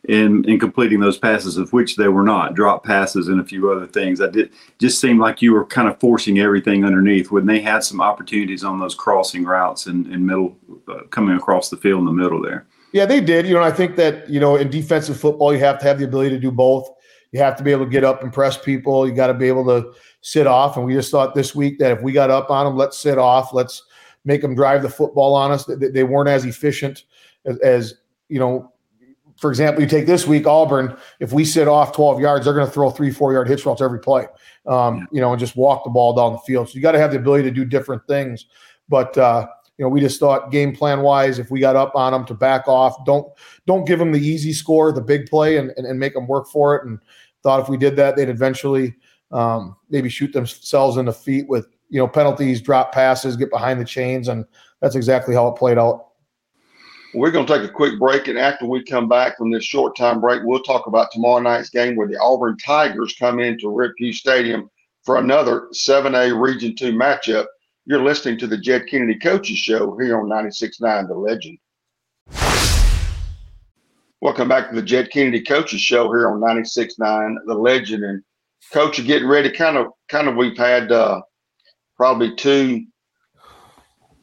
in 0.06 0.44
in 0.46 0.60
completing 0.60 1.00
those 1.00 1.18
passes, 1.18 1.58
of 1.58 1.74
which 1.74 1.96
they 1.96 2.08
were 2.08 2.24
not 2.24 2.56
drop 2.56 2.84
passes 2.84 3.28
and 3.28 3.40
a 3.40 3.44
few 3.44 3.72
other 3.72 3.86
things. 3.86 4.20
I 4.20 4.28
did 4.28 4.52
just 4.80 5.00
seemed 5.00 5.20
like 5.20 5.42
you 5.42 5.54
were 5.54 5.66
kind 5.66 5.88
of 5.88 6.00
forcing 6.00 6.40
everything 6.40 6.84
underneath 6.84 7.32
when 7.32 7.46
they 7.46 7.60
had 7.60 7.84
some 7.84 8.02
opportunities 8.02 8.64
on 8.64 8.80
those 8.80 8.96
crossing 8.96 9.44
routes 9.44 9.86
and 9.86 10.08
in, 10.08 10.26
middle 10.26 10.58
uh, 10.88 11.04
coming 11.12 11.36
across 11.36 11.70
the 11.70 11.78
field 11.78 12.00
in 12.00 12.06
the 12.06 12.12
middle 12.12 12.42
there. 12.42 12.66
Yeah, 12.94 13.06
they 13.06 13.22
did. 13.22 13.46
You 13.46 13.54
know, 13.54 13.62
I 13.62 13.72
think 13.72 13.96
that 13.98 14.30
you 14.30 14.40
know 14.40 14.56
in 14.56 14.70
defensive 14.70 15.20
football 15.20 15.54
you 15.54 15.60
have 15.60 15.78
to 15.80 15.86
have 15.86 16.00
the 16.00 16.06
ability 16.06 16.32
to 16.32 16.40
do 16.40 16.52
both. 16.52 16.90
You 17.32 17.40
have 17.40 17.56
to 17.58 17.64
be 17.64 17.72
able 17.72 17.86
to 17.86 17.92
get 17.92 18.04
up 18.04 18.24
and 18.24 18.34
press 18.34 18.58
people. 18.58 19.08
You 19.08 19.14
got 19.14 19.28
to 19.28 19.34
be 19.34 19.48
able 19.48 19.66
to 19.66 19.94
sit 20.22 20.48
off. 20.48 20.76
And 20.78 20.86
we 20.86 20.94
just 20.94 21.12
thought 21.12 21.34
this 21.34 21.56
week 21.56 21.80
that 21.80 21.92
if 21.92 22.02
we 22.02 22.12
got 22.12 22.30
up 22.30 22.50
on 22.50 22.66
them, 22.66 22.76
let's 22.76 23.00
sit 23.00 23.18
off. 23.18 23.54
Let's 23.54 23.84
make 24.26 24.42
them 24.42 24.56
drive 24.56 24.82
the 24.82 24.90
football 24.90 25.34
on 25.34 25.52
us. 25.52 25.66
They 25.66 26.04
weren't 26.04 26.30
as 26.30 26.46
efficient 26.46 27.06
as, 27.46 27.58
as 27.60 27.94
you 28.28 28.40
know 28.40 28.72
for 29.42 29.50
example, 29.50 29.82
you 29.82 29.90
take 29.90 30.06
this 30.06 30.28
week 30.28 30.46
Auburn. 30.46 30.96
If 31.20 31.34
we 31.34 31.46
sit 31.46 31.68
off 31.68 31.96
12 31.96 32.20
yards, 32.22 32.46
they're 32.46 32.54
going 32.54 32.68
to 32.68 32.72
throw 32.72 32.92
three, 32.92 33.10
four 33.10 33.34
yard 33.34 33.48
hitch 33.48 33.66
routes 33.66 33.82
every 33.82 34.00
play, 34.00 34.28
um, 34.68 35.08
you 35.12 35.20
know, 35.20 35.32
and 35.32 35.40
just 35.40 35.56
walk 35.56 35.84
the 35.84 35.90
ball 35.90 36.14
down 36.14 36.34
the 36.34 36.38
field. 36.40 36.70
So 36.70 36.76
you 36.76 36.82
got 36.82 36.92
to 36.92 37.00
have 37.00 37.12
the 37.12 37.18
ability 37.18 37.46
to 37.46 37.52
do 37.52 37.66
different 37.66 38.06
things. 38.08 38.46
But 38.88 39.18
uh, 39.18 39.48
you 39.80 39.86
know, 39.86 39.90
we 39.90 40.00
just 40.00 40.20
thought 40.20 40.52
game 40.52 40.76
plan 40.76 41.02
wise, 41.02 41.40
if 41.40 41.50
we 41.50 41.60
got 41.60 41.76
up 41.76 41.96
on 41.96 42.14
them 42.14 42.24
to 42.26 42.36
back 42.36 42.68
off, 42.68 43.04
don't 43.04 43.34
don't 43.66 43.86
give 43.86 43.98
them 43.98 44.12
the 44.12 44.20
easy 44.20 44.54
score, 44.54 44.92
the 44.92 45.02
big 45.02 45.26
play, 45.28 45.58
and 45.58 45.72
and, 45.76 45.88
and 45.88 46.00
make 46.00 46.14
them 46.14 46.28
work 46.28 46.48
for 46.48 46.76
it. 46.76 46.86
And 46.86 47.00
thought 47.44 47.60
if 47.60 47.70
we 47.70 47.78
did 47.78 47.96
that, 47.98 48.16
they'd 48.16 48.30
eventually 48.30 48.96
um, 49.32 49.76
maybe 49.90 50.10
shoot 50.10 50.34
themselves 50.34 50.98
in 50.98 51.06
the 51.06 51.14
feet 51.14 51.48
with 51.48 51.68
you 51.90 52.00
know 52.00 52.08
penalties, 52.08 52.62
drop 52.62 52.92
passes, 52.94 53.36
get 53.36 53.50
behind 53.50 53.80
the 53.80 53.86
chains, 53.86 54.28
and 54.28 54.46
that's 54.82 54.96
exactly 54.96 55.36
how 55.36 55.48
it 55.48 55.58
played 55.58 55.78
out. 55.78 56.08
We're 57.14 57.32
going 57.32 57.46
to 57.46 57.58
take 57.58 57.70
a 57.70 57.74
quick 57.74 58.00
break, 58.00 58.30
and 58.30 58.38
after 58.38 58.66
we 58.66 58.84
come 58.84 59.10
back 59.10 59.38
from 59.38 59.52
this 59.52 59.66
short 59.66 59.98
time 59.98 60.22
break, 60.22 60.42
we'll 60.46 60.64
talk 60.64 60.88
about 60.88 61.12
tomorrow 61.12 61.42
night's 61.42 61.70
game 61.70 61.96
where 61.96 62.08
the 62.08 62.18
Auburn 62.20 62.58
Tigers 62.58 63.16
come 63.20 63.40
into 63.40 63.78
Hewes 63.98 64.20
Stadium 64.20 64.70
for 65.04 65.18
another 65.18 65.68
7A 65.74 66.40
Region 66.40 66.76
2 66.76 66.94
matchup. 66.94 67.48
You're 67.86 68.04
listening 68.04 68.38
to 68.40 68.48
the 68.48 68.58
Jed 68.58 68.88
Kennedy 68.88 69.20
Coaches 69.20 69.58
Show 69.58 69.98
here 69.98 70.20
on 70.20 70.30
96.9 70.30 71.08
The 71.08 71.14
Legend. 71.14 71.58
Welcome 74.24 74.50
back 74.50 74.70
to 74.70 74.76
the 74.76 74.84
Jed 74.84 75.10
Kennedy 75.10 75.42
Coaches 75.42 75.82
Show 75.82 76.04
here 76.12 76.30
on 76.30 76.40
96.9 76.40 77.38
The 77.48 77.56
Legend. 77.56 78.04
And 78.04 78.24
Coach, 78.72 79.00
you're 79.00 79.08
getting 79.08 79.28
ready. 79.28 79.50
Kind 79.50 79.78
of, 79.78 79.88
kind 80.10 80.28
of, 80.28 80.36
we've 80.36 80.56
had 80.56 80.92
uh, 80.92 81.24
probably 81.98 82.36
two 82.36 82.86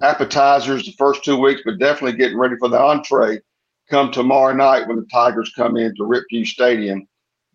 appetizers 0.00 0.86
the 0.86 0.92
first 0.92 1.24
two 1.24 1.36
weeks, 1.36 1.62
but 1.64 1.80
definitely 1.80 2.16
getting 2.16 2.38
ready 2.38 2.54
for 2.60 2.68
the 2.68 2.78
entree 2.78 3.40
come 3.90 4.12
tomorrow 4.12 4.54
night 4.54 4.86
when 4.86 4.98
the 4.98 5.06
Tigers 5.12 5.52
come 5.56 5.76
into 5.76 6.04
Rip 6.04 6.26
Hewes 6.28 6.52
Stadium 6.52 7.04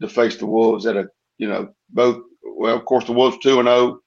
to 0.01 0.09
face 0.09 0.35
the 0.35 0.45
Wolves 0.45 0.85
at 0.85 0.97
a, 0.97 1.07
you 1.37 1.47
know, 1.47 1.69
both, 1.91 2.23
well, 2.43 2.75
of 2.75 2.83
course, 2.83 3.05
the 3.05 3.13
Wolves 3.13 3.37
2 3.41 3.59
and 3.59 3.69
0. 3.69 3.99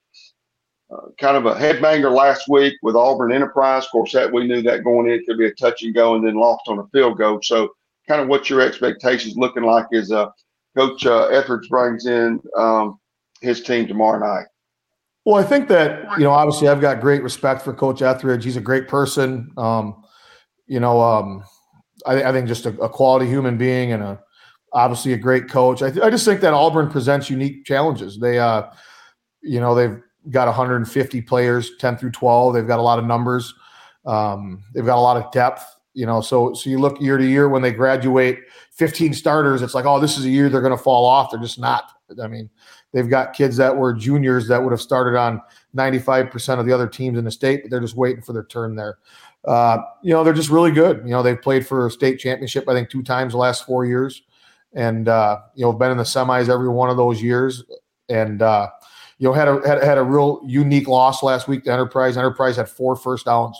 Uh, 0.93 0.97
kind 1.19 1.39
of 1.39 1.47
a 1.47 1.55
headbanger 1.55 2.15
last 2.15 2.51
week 2.51 2.75
with 2.83 2.97
Auburn 2.97 3.33
Enterprise. 3.33 3.85
Of 3.85 3.93
course, 3.93 4.13
that 4.13 4.31
we 4.31 4.47
knew 4.47 4.61
that 4.61 4.85
going 4.85 5.11
in 5.11 5.25
could 5.25 5.39
be 5.39 5.47
a 5.47 5.55
touch 5.55 5.83
and 5.83 5.95
go 5.95 6.17
and 6.17 6.27
then 6.27 6.35
lost 6.35 6.69
on 6.69 6.79
a 6.79 6.87
field 6.89 7.17
goal. 7.17 7.41
So, 7.43 7.71
kind 8.09 8.21
of 8.21 8.29
what 8.29 8.49
your 8.49 8.61
expectations 8.61 9.37
looking 9.37 9.63
like 9.63 9.87
is 9.93 10.13
uh, 10.13 10.27
Coach 10.77 11.07
uh, 11.07 11.29
Etheredge 11.31 11.69
brings 11.69 12.07
in 12.07 12.41
um, 12.57 12.99
his 13.41 13.63
team 13.63 13.87
tomorrow 13.87 14.19
night? 14.19 14.47
Well, 15.25 15.37
I 15.37 15.43
think 15.43 15.69
that 15.69 16.05
you 16.19 16.25
know, 16.25 16.31
obviously, 16.31 16.69
I've 16.69 16.81
got 16.81 17.01
great 17.01 17.23
respect 17.23 17.63
for 17.63 17.73
Coach 17.73 18.01
Etheredge. 18.01 18.45
He's 18.45 18.57
a 18.57 18.61
great 18.61 18.87
person. 18.87 19.51
Um, 19.57 20.05
you 20.67 20.79
know, 20.79 21.01
um, 21.01 21.43
I, 22.07 22.23
I, 22.23 22.33
think 22.33 22.47
just 22.47 22.67
a, 22.67 22.71
a, 22.81 22.89
quality 22.89 23.27
human 23.27 23.57
being 23.57 23.93
and 23.93 24.03
a 24.03 24.21
obviously 24.73 25.13
a 25.15 25.17
great 25.17 25.49
coach. 25.49 25.83
I, 25.83 25.91
th- 25.91 26.05
I, 26.05 26.11
just 26.11 26.25
think 26.25 26.41
that 26.43 26.55
Auburn 26.55 26.91
presents 26.91 27.31
unique 27.31 27.65
challenges. 27.65 28.19
They, 28.19 28.39
uh, 28.39 28.65
you 29.43 29.59
know, 29.59 29.75
they've 29.75 30.01
got 30.31 30.47
150 30.47 31.23
players, 31.23 31.73
10 31.79 31.97
through 31.97 32.11
12. 32.11 32.55
They've 32.55 32.67
got 32.67 32.79
a 32.79 32.83
lot 32.83 32.99
of 32.99 33.05
numbers. 33.05 33.53
Um, 34.05 34.63
they've 34.75 34.87
got 34.87 34.99
a 34.99 35.01
lot 35.01 35.17
of 35.17 35.33
depth. 35.33 35.65
You 35.97 36.05
know, 36.05 36.21
so 36.21 36.53
so 36.53 36.69
you 36.69 36.79
look 36.79 37.01
year 37.01 37.17
to 37.17 37.27
year 37.27 37.49
when 37.49 37.63
they 37.63 37.73
graduate 37.73 38.41
15 38.73 39.15
starters, 39.15 39.63
it's 39.63 39.75
like, 39.75 39.87
oh, 39.87 39.99
this 39.99 40.19
is 40.19 40.27
a 40.27 40.29
year 40.29 40.51
they're 40.51 40.61
going 40.61 40.77
to 40.77 40.83
fall 40.83 41.07
off. 41.07 41.31
They're 41.31 41.41
just 41.41 41.59
not. 41.59 41.91
I 42.23 42.29
mean, 42.29 42.51
they've 42.93 43.09
got 43.09 43.33
kids 43.33 43.57
that 43.57 43.75
were 43.75 43.95
juniors 43.95 44.47
that 44.49 44.63
would 44.63 44.73
have 44.73 44.81
started 44.83 45.19
on 45.19 45.41
95% 45.75 46.61
of 46.61 46.67
the 46.67 46.73
other 46.73 46.87
teams 46.87 47.19
in 47.19 47.25
the 47.25 47.31
state, 47.31 47.63
but 47.63 47.71
they're 47.71 47.81
just 47.81 47.97
waiting 47.97 48.21
for 48.21 48.35
their 48.35 48.45
turn 48.45 48.77
there. 48.77 48.99
Uh, 49.47 49.79
you 50.03 50.13
know, 50.13 50.23
they're 50.23 50.35
just 50.35 50.51
really 50.51 50.71
good. 50.71 50.99
You 50.99 51.13
know, 51.13 51.23
they've 51.23 51.41
played 51.41 51.67
for 51.67 51.87
a 51.87 51.91
state 51.91 52.19
championship, 52.19 52.69
I 52.69 52.75
think, 52.75 52.91
two 52.91 53.03
times 53.03 53.33
the 53.33 53.39
last 53.39 53.65
four 53.65 53.87
years. 53.87 54.23
And, 54.75 55.09
uh, 55.09 55.39
you 55.55 55.65
know, 55.65 55.73
been 55.73 55.91
in 55.91 55.97
the 55.97 56.03
semis 56.03 56.51
every 56.51 56.69
one 56.69 56.91
of 56.91 56.99
those 56.99 57.23
years. 57.23 57.65
And, 58.11 58.43
uh, 58.43 58.69
you 59.19 59.27
know, 59.27 59.33
had 59.33 59.49
a 59.49 59.67
had, 59.67 59.83
had 59.83 59.97
a 59.97 60.03
real 60.03 60.43
unique 60.45 60.89
loss 60.89 61.23
last 61.23 61.49
week 61.49 61.65
to 61.65 61.73
Enterprise. 61.73 62.19
Enterprise 62.19 62.57
had 62.57 62.69
four 62.69 62.97
first 62.97 63.25
downs. 63.25 63.57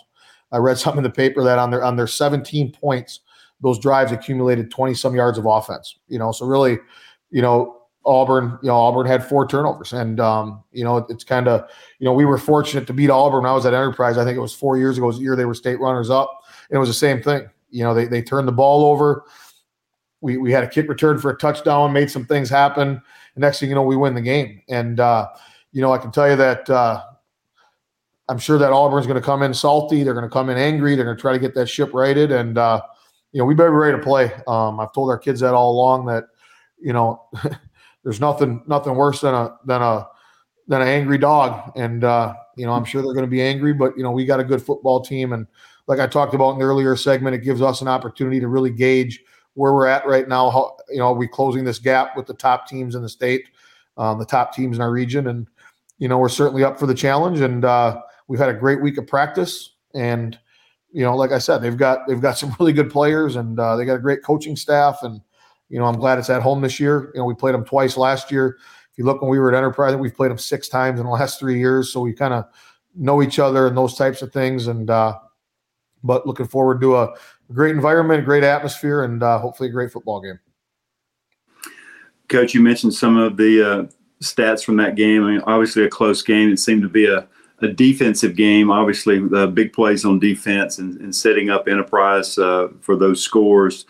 I 0.53 0.59
read 0.59 0.79
something 0.79 0.99
in 0.99 1.05
the 1.05 1.11
paper 1.11 1.43
that 1.45 1.59
on 1.59 1.71
their 1.71 1.85
on 1.85 1.97
their 1.97 2.07
17 2.07 2.73
points, 2.73 3.21
those 3.61 3.79
drives 3.79 4.13
accumulated 4.13 4.71
20 4.71 4.95
some 4.95 5.15
yards 5.15 5.39
of 5.39 5.47
offense. 5.47 5.97
You 6.09 6.19
know, 6.19 6.33
so 6.33 6.47
really, 6.47 6.79
you 7.31 7.43
know, 7.43 7.77
Auburn, 8.05 8.59
you 8.63 8.69
know, 8.69 8.77
Auburn 8.77 9.07
had 9.07 9.27
four 9.27 9.49
turnovers, 9.49 9.93
and 9.93 10.21
um, 10.21 10.63
you 10.73 10.85
know, 10.85 10.99
it's 11.09 11.25
kind 11.25 11.49
of, 11.49 11.69
you 11.99 12.05
know, 12.05 12.13
we 12.13 12.25
were 12.25 12.39
fortunate 12.39 12.87
to 12.87 12.93
beat 12.93 13.11
Auburn. 13.11 13.43
When 13.43 13.51
I 13.51 13.55
was 13.55 13.67
at 13.67 13.75
Enterprise, 13.75 14.17
I 14.17 14.25
think 14.25 14.37
it 14.37 14.41
was 14.41 14.55
four 14.55 14.79
years 14.79 14.97
ago. 14.97 15.07
Was 15.07 15.17
the 15.17 15.23
year 15.23 15.35
they 15.35 15.45
were 15.45 15.55
state 15.55 15.81
runners 15.81 16.09
up, 16.09 16.31
and 16.71 16.77
it 16.77 16.81
was 16.81 16.89
the 16.89 16.95
same 16.95 17.21
thing. 17.21 17.49
You 17.71 17.83
know, 17.83 17.95
they 17.95 18.07
they 18.07 18.23
turned 18.23 18.47
the 18.47 18.53
ball 18.53 18.85
over. 18.85 19.25
We 20.21 20.37
we 20.37 20.53
had 20.53 20.63
a 20.63 20.69
kick 20.69 20.89
return 20.89 21.19
for 21.19 21.31
a 21.31 21.37
touchdown, 21.37 21.93
made 21.93 22.11
some 22.11 22.25
things 22.25 22.49
happen. 22.49 23.03
Next 23.35 23.61
thing 23.61 23.69
you 23.69 23.75
know, 23.75 23.83
we 23.83 23.97
win 23.97 24.15
the 24.15 24.23
game. 24.23 24.63
And 24.69 24.99
uh, 25.01 25.29
you 25.73 25.83
know, 25.83 25.93
I 25.93 25.99
can 25.99 26.11
tell 26.11 26.31
you 26.31 26.37
that 26.37 26.71
uh, 26.71 27.03
I'm 28.29 28.39
sure 28.39 28.59
that 28.59 28.73
Auburn's 28.73 29.07
going 29.07 29.21
to 29.21 29.25
come 29.25 29.43
in 29.43 29.55
salty. 29.55 30.03
They're 30.03 30.15
going 30.15 30.25
to 30.25 30.33
come 30.33 30.51
in 30.51 30.59
angry. 30.59 30.97
They're 30.97 31.05
going 31.05 31.17
to 31.17 31.21
try 31.21 31.33
to 31.33 31.39
get 31.39 31.55
that 31.55 31.69
ship 31.69 31.95
righted, 31.95 32.33
and 32.33 32.59
uh, 32.59 32.83
you 33.33 33.39
know, 33.39 33.45
we 33.45 33.55
better 33.55 33.71
be 33.71 33.77
ready 33.77 33.97
to 33.97 34.03
play. 34.03 34.33
Um, 34.49 34.81
I've 34.81 34.93
told 34.93 35.11
our 35.11 35.19
kids 35.19 35.41
that 35.41 35.55
all 35.55 35.73
along 35.73 36.07
that 36.07 36.25
you 36.81 36.93
know. 36.93 37.29
there's 38.07 38.21
nothing 38.21 38.63
nothing 38.69 38.95
worse 38.95 39.21
than 39.21 39.35
a 39.35 39.57
than 39.65 39.83
a 39.83 40.07
than 40.69 40.81
an 40.81 40.87
angry 40.87 41.19
dog. 41.19 41.73
And 41.75 42.05
uh, 42.05 42.35
you 42.57 42.65
know, 42.65 42.73
I'm 42.73 42.85
sure 42.85 43.03
they're 43.03 43.13
going 43.13 43.27
to 43.27 43.31
be 43.31 43.43
angry, 43.43 43.75
but 43.75 43.97
you 43.97 44.05
know, 44.05 44.13
we 44.13 44.25
got 44.25 44.39
a 44.39 44.45
good 44.45 44.63
football 44.63 45.01
team, 45.01 45.33
and 45.33 45.45
like 45.89 45.99
I 45.99 46.07
talked 46.07 46.33
about 46.33 46.53
in 46.53 46.61
the 46.61 46.65
earlier 46.65 46.95
segment, 46.95 47.35
it 47.35 47.43
gives 47.43 47.61
us 47.61 47.83
an 47.83 47.89
opportunity 47.89 48.39
to 48.39 48.47
really 48.47 48.71
gauge 48.71 49.21
where 49.55 49.75
we're 49.75 49.89
at 49.89 50.07
right 50.07 50.29
now. 50.29 50.51
How 50.51 50.77
you 50.89 50.99
know, 50.99 51.07
are 51.07 51.15
we 51.15 51.27
closing 51.27 51.65
this 51.65 51.81
gap 51.81 52.17
with 52.17 52.27
the 52.27 52.35
top 52.35 52.69
teams 52.69 52.95
in 52.95 53.03
the 53.03 53.09
state, 53.09 53.49
um, 53.97 54.21
the 54.21 54.25
top 54.25 54.55
teams 54.55 54.77
in 54.77 54.83
our 54.83 54.93
region, 54.93 55.27
and 55.27 55.49
you 55.99 56.07
know, 56.07 56.19
we're 56.19 56.29
certainly 56.29 56.63
up 56.63 56.79
for 56.79 56.87
the 56.87 56.95
challenge. 56.95 57.41
And 57.41 57.65
uh, 57.65 58.03
we've 58.29 58.41
had 58.41 58.49
a 58.49 58.55
great 58.55 58.81
week 58.81 58.99
of 58.99 59.07
practice, 59.07 59.75
and 59.95 60.39
you 60.93 61.03
know, 61.03 61.17
like 61.17 61.33
I 61.33 61.39
said, 61.39 61.59
they've 61.59 61.77
got 61.77 62.07
they've 62.07 62.21
got 62.21 62.39
some 62.39 62.55
really 62.59 62.73
good 62.73 62.91
players, 62.91 63.37
and 63.37 63.59
uh, 63.59 63.77
they 63.77 63.85
got 63.85 63.95
a 63.95 64.01
great 64.01 64.23
coaching 64.23 64.57
staff, 64.57 64.99
and 65.03 65.21
you 65.69 65.79
know, 65.79 65.87
I'm 65.87 65.99
glad 65.99 66.19
it's 66.19 66.31
at 66.31 66.43
home 66.43 66.61
this 66.61 66.79
year. 66.79 67.11
You 67.15 67.21
know, 67.21 67.25
we 67.25 67.35
played 67.35 67.55
them 67.55 67.65
twice 67.65 67.97
last 67.97 68.31
year. 68.31 68.59
If 68.93 68.99
you 68.99 69.05
look 69.05 69.21
when 69.21 69.31
we 69.31 69.39
were 69.39 69.53
at 69.53 69.57
Enterprise, 69.57 69.97
we've 69.97 70.15
played 70.15 70.31
them 70.31 70.39
six 70.39 70.69
times 70.69 71.01
in 71.01 71.07
the 71.07 71.13
last 71.21 71.39
three 71.39 71.59
years. 71.59 71.93
So 71.93 72.01
we 72.01 72.13
kind 72.13 72.35
of 72.35 72.47
know 72.95 73.23
each 73.23 73.39
other 73.39 73.67
and 73.67 73.77
those 73.77 73.95
types 73.95 74.23
of 74.23 74.33
things. 74.33 74.69
And 74.69 74.89
uh, 74.89 75.19
but 76.03 76.27
looking 76.27 76.47
forward 76.47 76.81
to 76.81 76.97
a 76.97 77.15
great 77.53 77.75
environment, 77.75 78.25
great 78.25 78.45
atmosphere, 78.45 79.05
and 79.05 79.23
uh, 79.23 79.39
hopefully 79.39 79.69
a 79.69 79.73
great 79.73 79.93
football 79.93 80.21
game. 80.21 80.39
Coach, 82.29 82.55
you 82.55 82.61
mentioned 82.61 82.95
some 82.95 83.17
of 83.17 83.37
the 83.37 83.63
uh, 83.63 83.87
stats 84.23 84.65
from 84.65 84.77
that 84.79 84.97
game. 84.97 85.25
I 85.25 85.33
mean, 85.33 85.41
obviously 85.47 85.85
a 85.85 85.89
close 85.89 86.23
game. 86.23 86.53
It 86.53 86.59
seemed 86.59 86.83
to 86.83 86.89
be 86.89 87.07
a, 87.07 87.29
a 87.61 87.69
defensive 87.69 88.37
game. 88.37 88.71
Obviously, 88.71 89.21
big 89.49 89.73
plays 89.73 90.05
on 90.05 90.19
defense 90.19 90.79
and, 90.79 91.01
and 91.01 91.15
setting 91.15 91.51
up 91.51 91.69
Enterprise 91.69 92.39
uh, 92.39 92.69
for 92.81 92.97
those 92.97 93.21
scores. 93.21 93.87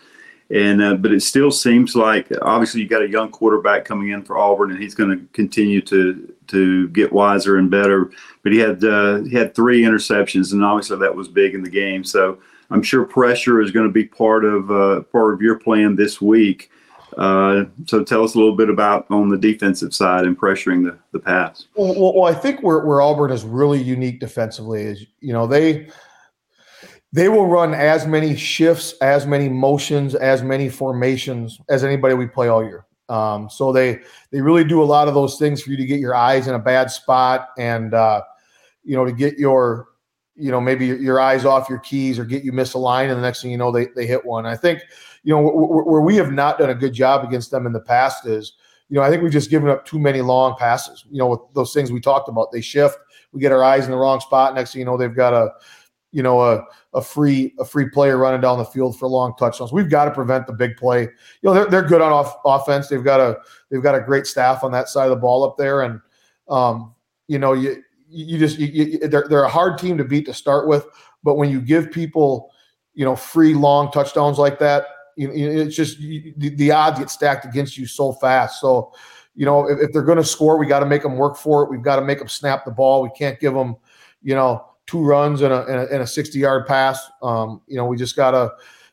And 0.49 0.81
uh, 0.81 0.93
but 0.95 1.11
it 1.11 1.21
still 1.21 1.51
seems 1.51 1.93
like 1.93 2.29
obviously 2.41 2.79
you 2.81 2.87
got 2.87 3.01
a 3.01 3.09
young 3.09 3.29
quarterback 3.29 3.83
coming 3.83 4.09
in 4.09 4.23
for 4.23 4.37
Auburn, 4.37 4.71
and 4.71 4.81
he's 4.81 4.95
going 4.95 5.09
to 5.09 5.25
continue 5.33 5.81
to 5.81 6.33
to 6.47 6.87
get 6.89 7.11
wiser 7.11 7.57
and 7.57 7.69
better. 7.69 8.11
But 8.43 8.53
he 8.53 8.59
had 8.59 8.81
uh, 8.81 9.23
he 9.23 9.35
had 9.35 9.53
three 9.53 9.81
interceptions, 9.81 10.53
and 10.53 10.63
obviously 10.63 10.97
that 10.99 11.13
was 11.13 11.27
big 11.27 11.53
in 11.53 11.63
the 11.63 11.69
game. 11.69 12.05
So 12.05 12.39
I'm 12.69 12.81
sure 12.81 13.03
pressure 13.03 13.61
is 13.61 13.71
going 13.71 13.87
to 13.87 13.91
be 13.91 14.05
part 14.05 14.45
of 14.45 14.71
uh, 14.71 15.01
part 15.11 15.33
of 15.33 15.41
your 15.41 15.59
plan 15.59 15.97
this 15.97 16.21
week. 16.21 16.71
Uh, 17.17 17.65
so 17.85 18.03
tell 18.03 18.23
us 18.23 18.35
a 18.35 18.37
little 18.37 18.55
bit 18.55 18.69
about 18.69 19.07
on 19.09 19.29
the 19.29 19.37
defensive 19.37 19.93
side 19.93 20.25
and 20.25 20.39
pressuring 20.39 20.83
the 20.83 20.97
the 21.11 21.19
pass. 21.19 21.65
Well, 21.75 22.13
well, 22.13 22.25
I 22.25 22.33
think 22.33 22.61
where 22.61 22.85
where 22.85 23.01
Auburn 23.01 23.31
is 23.31 23.43
really 23.43 23.81
unique 23.81 24.19
defensively 24.19 24.83
is 24.83 25.05
you 25.19 25.33
know 25.33 25.47
they 25.47 25.89
they 27.11 27.29
will 27.29 27.47
run 27.47 27.73
as 27.73 28.05
many 28.05 28.35
shifts, 28.35 28.93
as 29.01 29.25
many 29.25 29.49
motions, 29.49 30.13
as 30.13 30.43
many 30.43 30.69
formations 30.69 31.59
as 31.69 31.83
anybody 31.83 32.13
we 32.13 32.27
play 32.27 32.49
all 32.49 32.63
year. 32.63 32.85
Um, 33.09 33.49
so 33.49 33.71
they 33.71 33.99
they 34.31 34.41
really 34.41 34.63
do 34.63 34.83
a 34.83 34.85
lot 34.85 35.07
of 35.07 35.15
those 35.15 35.39
things 35.39 35.63
for 35.63 35.71
you 35.71 35.77
to 35.77 35.85
get 35.85 35.99
your 35.99 36.13
eyes 36.13 36.47
in 36.47 36.53
a 36.53 36.59
bad 36.59 36.91
spot 36.91 37.49
and 37.57 37.95
uh, 37.95 38.21
you 38.83 38.95
know 38.95 39.05
to 39.05 39.11
get 39.11 39.39
your 39.39 39.87
you 40.35 40.51
know 40.51 40.61
maybe 40.61 40.85
your 40.85 41.19
eyes 41.19 41.45
off 41.45 41.67
your 41.67 41.79
keys 41.79 42.19
or 42.19 42.25
get 42.25 42.43
you 42.43 42.51
misaligned 42.51 43.09
and 43.09 43.17
the 43.17 43.21
next 43.21 43.41
thing 43.41 43.49
you 43.49 43.57
know 43.57 43.71
they 43.71 43.87
they 43.95 44.05
hit 44.05 44.23
one. 44.23 44.45
I 44.45 44.55
think 44.55 44.81
you 45.27 45.35
know 45.35 45.41
where 45.41 45.99
we 45.99 46.15
have 46.15 46.31
not 46.31 46.57
done 46.57 46.69
a 46.69 46.75
good 46.75 46.93
job 46.93 47.25
against 47.25 47.51
them 47.51 47.65
in 47.65 47.73
the 47.73 47.81
past 47.81 48.25
is 48.25 48.53
you 48.87 48.95
know 48.95 49.01
I 49.01 49.09
think 49.09 49.21
we've 49.21 49.31
just 49.31 49.49
given 49.49 49.67
up 49.67 49.85
too 49.85 49.99
many 49.99 50.21
long 50.21 50.55
passes. 50.57 51.03
You 51.11 51.17
know 51.17 51.27
with 51.27 51.41
those 51.53 51.73
things 51.73 51.91
we 51.91 51.99
talked 51.99 52.29
about, 52.29 52.53
they 52.53 52.61
shift. 52.61 52.97
We 53.33 53.41
get 53.41 53.51
our 53.51 53.61
eyes 53.61 53.83
in 53.83 53.91
the 53.91 53.97
wrong 53.97 54.21
spot. 54.21 54.55
Next 54.55 54.71
thing 54.71 54.79
you 54.79 54.85
know, 54.85 54.95
they've 54.95 55.13
got 55.13 55.33
a 55.33 55.51
you 56.13 56.23
know 56.23 56.39
a 56.41 56.63
a 56.93 57.01
free 57.01 57.53
a 57.59 57.65
free 57.65 57.89
player 57.89 58.15
running 58.15 58.39
down 58.39 58.57
the 58.57 58.63
field 58.63 58.97
for 58.97 59.09
long 59.09 59.33
touchdowns. 59.37 59.73
We've 59.73 59.89
got 59.89 60.05
to 60.05 60.11
prevent 60.11 60.47
the 60.47 60.53
big 60.53 60.77
play. 60.77 61.01
You 61.01 61.09
know 61.43 61.53
they're, 61.53 61.65
they're 61.65 61.83
good 61.83 62.01
on 62.01 62.13
off, 62.13 62.37
offense. 62.45 62.87
They've 62.87 63.03
got 63.03 63.19
a 63.19 63.37
they've 63.69 63.83
got 63.83 63.95
a 63.95 63.99
great 63.99 64.27
staff 64.27 64.63
on 64.63 64.71
that 64.71 64.87
side 64.87 65.03
of 65.03 65.09
the 65.09 65.17
ball 65.17 65.43
up 65.43 65.57
there, 65.57 65.81
and 65.81 65.99
um, 66.47 66.95
you 67.27 67.37
know 67.37 67.51
you 67.51 67.83
you 68.07 68.39
just 68.39 68.57
you, 68.59 68.67
you, 68.67 69.07
they're 69.09 69.27
they're 69.27 69.43
a 69.43 69.49
hard 69.49 69.77
team 69.77 69.97
to 69.97 70.05
beat 70.05 70.25
to 70.27 70.33
start 70.33 70.69
with. 70.69 70.87
But 71.21 71.35
when 71.35 71.49
you 71.49 71.59
give 71.59 71.91
people 71.91 72.49
you 72.93 73.03
know 73.03 73.17
free 73.17 73.53
long 73.53 73.91
touchdowns 73.91 74.37
like 74.37 74.57
that, 74.59 74.85
you, 75.17 75.31
it's 75.31 75.75
just 75.75 75.99
the, 75.99 76.33
the 76.55 76.71
odds 76.71 76.99
get 76.99 77.09
stacked 77.09 77.45
against 77.45 77.77
you 77.77 77.85
so 77.85 78.13
fast. 78.13 78.61
So 78.61 78.93
you 79.35 79.45
know 79.45 79.67
if, 79.67 79.79
if 79.79 79.91
they're 79.91 80.03
going 80.03 80.17
to 80.17 80.23
score, 80.23 80.57
we 80.57 80.67
got 80.67 80.79
to 80.79 80.85
make 80.85 81.03
them 81.03 81.17
work 81.17 81.37
for 81.37 81.63
it. 81.63 81.69
We've 81.69 81.81
got 81.81 81.97
to 81.97 82.05
make 82.05 82.19
them 82.19 82.29
snap 82.29 82.63
the 82.63 82.71
ball. 82.71 83.01
We 83.01 83.09
can't 83.17 83.39
give 83.39 83.53
them 83.53 83.75
you 84.21 84.35
know 84.35 84.63
two 84.87 85.03
runs 85.03 85.41
and 85.41 85.53
a, 85.53 85.65
and 85.65 85.75
a, 85.75 85.93
and 85.93 86.01
a 86.01 86.07
60 86.07 86.39
yard 86.39 86.65
pass. 86.65 86.99
Um, 87.21 87.61
you 87.67 87.75
know, 87.75 87.85
we 87.85 87.97
just 87.97 88.15
got 88.15 88.31
to, 88.31 88.51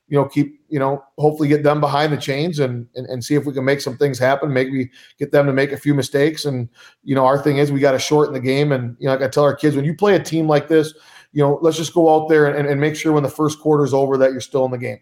you 0.09 0.19
know, 0.19 0.27
keep, 0.27 0.61
you 0.69 0.79
know, 0.79 1.03
hopefully 1.17 1.49
get 1.49 1.63
them 1.63 1.81
behind 1.81 2.13
the 2.13 2.17
chains 2.17 2.59
and, 2.59 2.87
and, 2.95 3.07
and 3.07 3.25
see 3.25 3.35
if 3.35 3.47
we 3.47 3.55
can 3.55 3.65
make 3.65 3.81
some 3.81 3.97
things 3.97 4.19
happen. 4.19 4.53
Maybe 4.53 4.91
get 5.19 5.33
them 5.33 5.47
to 5.47 5.53
make 5.53 5.73
a 5.73 5.79
few 5.79 5.95
mistakes. 5.95 6.45
And, 6.45 6.69
you 7.05 7.15
know, 7.15 7.25
our 7.25 7.41
thing 7.43 7.57
is 7.57 7.73
we 7.73 7.81
got 7.81 7.93
to 7.93 7.99
shorten 7.99 8.35
the 8.35 8.41
game. 8.41 8.73
And, 8.73 8.97
you 8.99 9.07
know, 9.07 9.15
like 9.15 9.23
I 9.23 9.29
tell 9.29 9.45
our 9.45 9.57
kids, 9.57 9.77
when 9.77 9.85
you 9.85 9.95
play 9.95 10.15
a 10.15 10.23
team 10.23 10.47
like 10.47 10.69
this, 10.69 10.93
you 11.33 11.43
know, 11.43 11.59
let's 11.63 11.77
just 11.77 11.95
go 11.95 12.15
out 12.15 12.29
there 12.29 12.47
and, 12.47 12.69
and 12.69 12.81
make 12.81 12.97
sure 12.97 13.13
when 13.13 13.23
the 13.23 13.29
first 13.29 13.61
quarter 13.61 13.85
is 13.85 13.95
over 13.95 14.19
that 14.19 14.33
you're 14.33 14.41
still 14.41 14.65
in 14.65 14.71
the 14.73 14.79
game. 14.79 15.01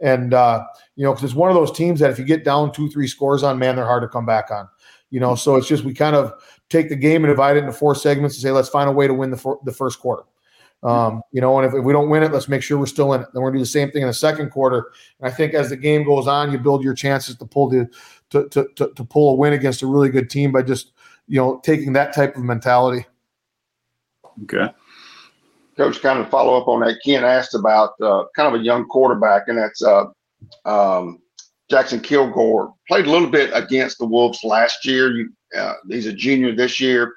And, 0.00 0.32
uh, 0.32 0.64
you 0.96 1.04
know, 1.04 1.12
because 1.12 1.24
it's 1.24 1.34
one 1.34 1.50
of 1.50 1.54
those 1.54 1.72
teams 1.72 2.00
that 2.00 2.10
if 2.10 2.18
you 2.18 2.24
get 2.24 2.44
down 2.44 2.72
two, 2.72 2.88
three 2.88 3.06
scores 3.06 3.42
on, 3.42 3.58
man, 3.58 3.76
they're 3.76 3.86
hard 3.86 4.02
to 4.02 4.08
come 4.08 4.26
back 4.26 4.50
on. 4.50 4.68
You 5.10 5.20
know, 5.20 5.34
so 5.34 5.56
it's 5.56 5.66
just 5.68 5.84
we 5.84 5.92
kind 5.92 6.16
of 6.16 6.32
take 6.68 6.88
the 6.88 6.96
game 6.96 7.24
and 7.24 7.32
divide 7.32 7.56
it 7.56 7.60
into 7.60 7.72
four 7.72 7.94
segments 7.94 8.36
and 8.36 8.42
say, 8.42 8.50
let's 8.50 8.68
find 8.68 8.88
a 8.88 8.92
way 8.92 9.06
to 9.06 9.14
win 9.14 9.30
the, 9.30 9.36
for, 9.36 9.58
the 9.64 9.72
first 9.72 9.98
quarter. 9.98 10.22
Um, 10.82 11.22
you 11.30 11.40
know, 11.40 11.58
and 11.58 11.66
if, 11.66 11.74
if, 11.74 11.84
we 11.84 11.92
don't 11.92 12.08
win 12.08 12.22
it, 12.22 12.32
let's 12.32 12.48
make 12.48 12.62
sure 12.62 12.78
we're 12.78 12.86
still 12.86 13.12
in 13.12 13.20
it. 13.20 13.28
Then 13.32 13.42
we're 13.42 13.50
gonna 13.50 13.58
do 13.58 13.64
the 13.64 13.70
same 13.70 13.90
thing 13.90 14.02
in 14.02 14.08
the 14.08 14.14
second 14.14 14.50
quarter. 14.50 14.92
And 15.20 15.30
I 15.30 15.34
think 15.34 15.52
as 15.52 15.68
the 15.68 15.76
game 15.76 16.04
goes 16.04 16.26
on, 16.26 16.50
you 16.50 16.58
build 16.58 16.82
your 16.82 16.94
chances 16.94 17.36
to 17.36 17.44
pull 17.44 17.68
the 17.68 17.88
to, 18.30 18.48
to, 18.48 18.66
to, 18.76 18.92
to 18.94 19.04
pull 19.04 19.34
a 19.34 19.36
win 19.36 19.52
against 19.52 19.82
a 19.82 19.86
really 19.86 20.08
good 20.08 20.30
team 20.30 20.52
by 20.52 20.62
just 20.62 20.92
you 21.28 21.36
know 21.36 21.60
taking 21.62 21.92
that 21.94 22.14
type 22.14 22.34
of 22.34 22.44
mentality. 22.44 23.04
Okay. 24.44 24.72
Coach, 25.80 26.02
kind 26.02 26.18
of 26.18 26.28
follow 26.30 26.60
up 26.60 26.68
on 26.68 26.80
that. 26.80 26.98
Ken 27.04 27.24
asked 27.24 27.54
about 27.54 27.92
uh, 28.02 28.24
kind 28.36 28.54
of 28.54 28.60
a 28.60 28.64
young 28.64 28.86
quarterback, 28.86 29.48
and 29.48 29.58
that's 29.58 29.82
uh, 29.82 30.04
um, 30.64 31.18
Jackson 31.70 32.00
Kilgore. 32.00 32.74
Played 32.88 33.06
a 33.06 33.10
little 33.10 33.30
bit 33.30 33.50
against 33.54 33.98
the 33.98 34.06
Wolves 34.06 34.44
last 34.44 34.84
year. 34.84 35.10
You, 35.10 35.32
uh, 35.56 35.74
he's 35.88 36.06
a 36.06 36.12
junior 36.12 36.54
this 36.54 36.80
year 36.80 37.14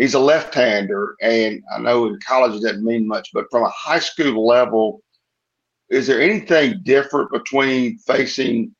he's 0.00 0.14
a 0.14 0.18
left-hander, 0.18 1.14
and 1.20 1.62
I 1.72 1.78
know 1.78 2.06
in 2.06 2.18
college 2.26 2.56
it 2.56 2.62
doesn't 2.62 2.84
mean 2.84 3.06
much, 3.06 3.28
but 3.34 3.44
from 3.50 3.64
a 3.64 3.68
high 3.68 3.98
school 3.98 4.46
level, 4.46 5.02
is 5.90 6.06
there 6.06 6.22
anything 6.22 6.80
different 6.82 7.30
between 7.30 7.98
facing 7.98 8.74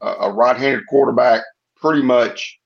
a, 0.00 0.06
a 0.06 0.32
right-handed 0.32 0.86
quarterback 0.88 1.42
pretty 1.76 2.02
much 2.02 2.58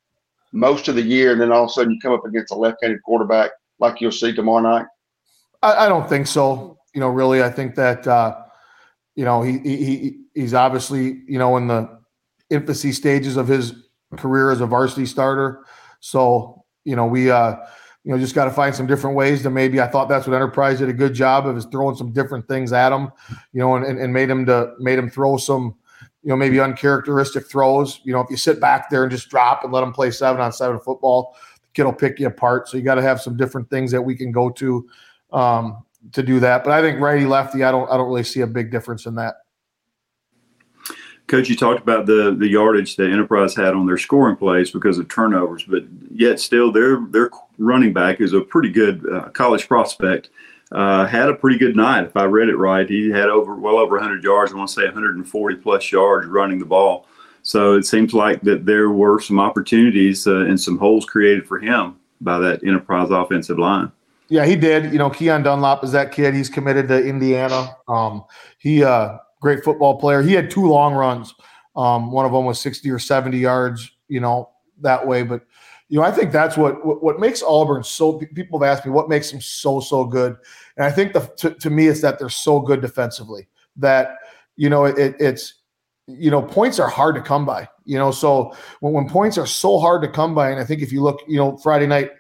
most 0.53 0.89
of 0.89 0.95
the 0.95 1.03
year, 1.03 1.33
and 1.33 1.41
then 1.41 1.53
all 1.53 1.65
of 1.65 1.71
a 1.71 1.73
sudden 1.73 1.93
you 1.93 2.01
come 2.01 2.15
up 2.15 2.25
against 2.25 2.53
a 2.53 2.57
left-handed 2.57 3.03
quarterback 3.03 3.51
like 3.79 4.01
you'll 4.01 4.11
see 4.11 4.33
tomorrow 4.33 4.63
night? 4.63 4.87
I, 5.63 5.87
I 5.87 5.89
don't 5.89 6.09
think 6.09 6.27
so. 6.27 6.79
You 6.95 7.01
know, 7.01 7.09
really, 7.09 7.43
I 7.43 7.51
think 7.51 7.75
that 7.75 8.07
uh, 8.07 8.37
you 9.15 9.25
know 9.25 9.43
he, 9.43 9.59
he 9.59 10.21
he's 10.35 10.55
obviously 10.55 11.23
you 11.27 11.39
know 11.39 11.57
in 11.57 11.67
the 11.67 11.99
infancy 12.51 12.93
stages 12.93 13.37
of 13.37 13.49
his 13.49 13.75
career 14.17 14.51
as 14.51 14.61
a 14.61 14.67
varsity 14.67 15.07
starter. 15.07 15.65
So 16.01 16.65
you 16.85 16.97
know 16.97 17.07
we 17.07 17.31
uh, 17.31 17.57
you 18.05 18.13
know 18.13 18.19
just 18.19 18.35
got 18.35 18.45
to 18.47 18.51
find 18.51 18.75
some 18.75 18.87
different 18.87 19.17
ways 19.17 19.43
to 19.43 19.51
maybe. 19.51 19.81
I 19.81 19.89
thought 19.89 20.09
that's 20.09 20.27
what 20.27 20.35
Enterprise 20.35 20.79
did 20.79 20.89
a 20.89 20.95
good 20.95 21.15
job 21.15 21.47
of 21.47 21.57
is 21.57 21.67
throwing 21.67 21.97
some 21.97 22.13
different 22.13 22.49
things 22.49 22.73
at 22.73 22.93
him, 22.93 23.11
you 23.53 23.61
know, 23.61 23.77
and, 23.77 23.99
and 23.99 24.13
made 24.13 24.31
him 24.31 24.47
to 24.47 24.73
made 24.79 24.99
him 24.99 25.11
throw 25.11 25.37
some 25.37 25.77
you 26.27 26.31
know 26.31 26.37
maybe 26.37 26.59
uncharacteristic 26.59 27.49
throws. 27.49 28.01
You 28.05 28.13
know, 28.13 28.21
if 28.21 28.29
you 28.31 28.37
sit 28.37 28.61
back 28.61 28.91
there 28.91 29.05
and 29.05 29.13
just 29.13 29.29
drop 29.29 29.63
and 29.63 29.73
let 29.73 29.85
him 29.85 29.93
play 29.93 30.11
seven 30.11 30.41
on 30.41 30.53
seven 30.53 30.81
football, 30.81 31.37
the 31.63 31.69
kid 31.73 31.85
will 31.85 31.93
pick 31.93 32.19
you 32.19 32.27
apart. 32.27 32.69
So 32.69 32.77
you 32.77 32.83
got 32.83 32.97
to 32.97 33.03
have 33.03 33.21
some 33.21 33.37
different 33.37 33.71
things 33.71 33.93
that 33.93 34.03
we 34.03 34.17
can 34.17 34.33
go 34.33 34.51
to 34.51 34.89
um, 35.33 35.85
to 36.13 36.23
do 36.23 36.41
that. 36.41 36.65
But 36.65 36.73
I 36.73 36.81
think 36.81 37.01
righty 37.01 37.27
lefty, 37.27 37.65
I 37.65 37.71
don't 37.71 37.91
I 37.91 37.97
don't 37.97 38.09
really 38.09 38.25
see 38.25 38.41
a 38.41 38.47
big 38.47 38.71
difference 38.71 39.07
in 39.07 39.15
that. 39.17 39.37
Coach, 41.27 41.49
you 41.49 41.57
talked 41.57 41.83
about 41.83 42.07
the 42.07 42.37
the 42.39 42.49
yardage 42.49 42.97
that 42.97 43.11
Enterprise 43.11 43.55
had 43.55 43.75
on 43.75 43.87
their 43.87 43.99
scoring 43.99 44.37
plays 44.37 44.71
because 44.71 44.99
of 44.99 45.09
turnovers, 45.09 45.65
but 45.65 45.85
yet 46.11 46.39
still 46.39 46.71
their 46.71 47.01
their 47.11 47.31
running 47.59 47.93
back 47.93 48.21
is 48.21 48.33
a 48.33 48.41
pretty 48.41 48.71
good 48.71 49.05
uh, 49.13 49.29
college 49.31 49.67
prospect. 49.67 50.31
Uh, 50.73 51.07
had 51.07 51.29
a 51.29 51.35
pretty 51.35 51.57
good 51.57 51.77
night, 51.77 52.05
if 52.05 52.17
I 52.17 52.25
read 52.25 52.49
it 52.49 52.57
right. 52.57 52.89
He 52.89 53.09
had 53.09 53.29
over 53.29 53.55
well 53.55 53.79
over 53.79 53.97
100 53.97 54.23
yards. 54.25 54.53
I 54.53 54.57
want 54.57 54.69
to 54.69 54.75
say 54.75 54.85
140 54.85 55.57
plus 55.57 55.93
yards 55.93 56.27
running 56.27 56.59
the 56.59 56.65
ball. 56.65 57.07
So 57.43 57.75
it 57.75 57.87
seems 57.87 58.13
like 58.13 58.41
that 58.43 58.67
there 58.67 58.91
were 58.91 59.21
some 59.21 59.39
opportunities 59.39 60.27
uh, 60.27 60.39
and 60.47 60.61
some 60.61 60.79
holes 60.79 61.05
created 61.05 61.47
for 61.47 61.61
him 61.61 61.97
by 62.21 62.41
that 62.41 62.65
Enterprise 62.65 63.11
offensive 63.11 63.59
line. 63.59 63.93
Yeah, 64.29 64.45
he 64.45 64.57
did. 64.57 64.93
You 64.93 64.99
know, 64.99 65.11
Keon 65.11 65.43
Dunlop 65.43 65.85
is 65.85 65.93
that 65.93 66.13
kid. 66.13 66.35
He's 66.35 66.49
committed 66.49 66.89
to 66.89 67.05
Indiana. 67.05 67.77
Um, 67.89 68.25
he 68.59 68.83
uh, 68.83 69.19
great 69.41 69.63
football 69.63 69.99
player. 69.99 70.23
He 70.23 70.33
had 70.33 70.51
two 70.51 70.67
long 70.67 70.95
runs. 70.95 71.35
Um, 71.77 72.11
one 72.11 72.27
of 72.27 72.33
them 72.33 72.45
was 72.45 72.61
60 72.61 72.91
or 72.91 72.99
70 72.99 73.39
yards, 73.39 73.91
you 74.09 74.21
know, 74.21 74.51
that 74.81 75.07
way. 75.07 75.23
But, 75.23 75.43
you 75.89 75.99
know, 75.99 76.05
I 76.05 76.11
think 76.11 76.33
that's 76.33 76.57
what, 76.57 76.85
what, 76.85 77.03
what 77.03 77.21
makes 77.21 77.43
Auburn 77.43 77.85
so 77.85 78.15
people 78.35 78.59
have 78.59 78.69
asked 78.69 78.87
me 78.87 78.93
what 78.93 79.09
makes 79.09 79.31
them 79.31 79.41
so, 79.41 79.81
so 79.81 80.05
good. 80.05 80.37
And 80.77 80.87
I 80.87 80.91
think 80.91 81.13
the, 81.13 81.21
to, 81.37 81.51
to 81.51 81.71
me, 81.71 81.87
it's 81.87 82.01
that 82.01 82.19
they're 82.19 82.29
so 82.29 82.61
good 82.61 82.81
defensively 82.81 83.47
that, 83.77 84.17
you 84.57 84.71
know, 84.71 84.87
it, 84.87 85.15
it's, 85.21 85.55
you 86.07 86.31
know, 86.31 86.41
points 86.41 86.79
are 86.79 86.89
hard 86.89 87.15
to 87.17 87.21
come 87.21 87.45
by, 87.45 87.69
you 87.85 87.99
know, 87.99 88.11
so 88.11 88.55
when, 88.81 88.93
when 88.93 89.09
points 89.09 89.37
are 89.37 89.47
so 89.47 89.79
hard 89.79 90.03
to 90.03 90.09
come 90.09 90.35
by, 90.35 90.51
and 90.51 90.59
I 90.59 90.65
think 90.65 90.81
if 90.81 90.93
you 90.93 91.03
look, 91.03 91.21
you 91.29 91.37
know, 91.37 91.57
Friday 91.59 91.87
night, 91.87 92.11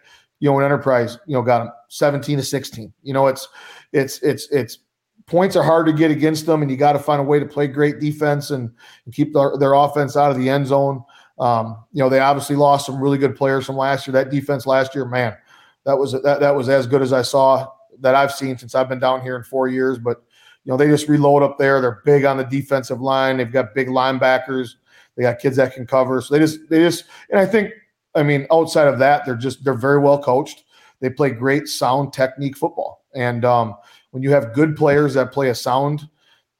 you 0.40 0.50
know, 0.50 0.58
an 0.58 0.64
enterprise, 0.64 1.18
you 1.26 1.34
know, 1.34 1.42
got 1.42 1.58
them 1.60 1.72
17 1.88 2.38
to 2.38 2.44
16, 2.44 2.92
you 3.02 3.12
know, 3.12 3.26
it's, 3.26 3.48
it's, 3.92 4.18
it's, 4.22 4.50
it's, 4.50 4.78
points 5.26 5.56
are 5.56 5.62
hard 5.62 5.86
to 5.86 5.92
get 5.92 6.10
against 6.10 6.46
them, 6.46 6.62
and 6.62 6.70
you 6.70 6.76
got 6.76 6.92
to 6.92 6.98
find 6.98 7.20
a 7.20 7.24
way 7.24 7.38
to 7.38 7.46
play 7.46 7.66
great 7.66 7.98
defense 7.98 8.50
and, 8.50 8.70
and 9.04 9.14
keep 9.14 9.34
their, 9.34 9.56
their 9.58 9.74
offense 9.74 10.16
out 10.16 10.30
of 10.30 10.38
the 10.38 10.48
end 10.48 10.66
zone. 10.66 11.02
Um, 11.38 11.84
you 11.92 12.02
know, 12.02 12.08
they 12.08 12.20
obviously 12.20 12.56
lost 12.56 12.86
some 12.86 13.00
really 13.00 13.18
good 13.18 13.36
players 13.36 13.66
from 13.66 13.76
last 13.76 14.06
year. 14.06 14.12
That 14.12 14.30
defense 14.30 14.66
last 14.66 14.94
year, 14.94 15.04
man, 15.04 15.36
that 15.84 15.96
was 15.96 16.12
that 16.12 16.40
that 16.40 16.54
was 16.54 16.68
as 16.68 16.86
good 16.86 17.02
as 17.02 17.12
I 17.12 17.22
saw 17.22 17.68
that 18.00 18.14
I've 18.14 18.32
seen 18.32 18.56
since 18.56 18.74
I've 18.74 18.88
been 18.88 18.98
down 18.98 19.20
here 19.20 19.36
in 19.36 19.42
four 19.42 19.68
years. 19.68 19.98
But 19.98 20.22
you 20.64 20.72
know, 20.72 20.76
they 20.76 20.86
just 20.86 21.08
reload 21.08 21.42
up 21.42 21.58
there. 21.58 21.80
They're 21.80 22.00
big 22.04 22.24
on 22.24 22.38
the 22.38 22.44
defensive 22.44 23.00
line. 23.00 23.36
They've 23.36 23.52
got 23.52 23.74
big 23.74 23.88
linebackers. 23.88 24.76
They 25.16 25.22
got 25.22 25.38
kids 25.38 25.56
that 25.56 25.74
can 25.74 25.86
cover. 25.86 26.20
So 26.20 26.34
they 26.34 26.40
just 26.40 26.60
they 26.70 26.78
just 26.78 27.04
and 27.30 27.38
I 27.38 27.44
think 27.44 27.72
I 28.16 28.22
mean 28.22 28.46
outside 28.50 28.88
of 28.88 28.98
that, 28.98 29.24
they're 29.24 29.36
just 29.36 29.64
they're 29.64 29.74
very 29.74 29.98
well 29.98 30.22
coached. 30.22 30.64
They 31.00 31.10
play 31.10 31.30
great 31.30 31.68
sound 31.68 32.12
technique 32.12 32.56
football. 32.56 33.04
And 33.14 33.44
um, 33.44 33.74
when 34.10 34.22
you 34.22 34.30
have 34.30 34.54
good 34.54 34.76
players 34.76 35.14
that 35.14 35.32
play 35.32 35.50
a 35.50 35.54
sound 35.54 36.08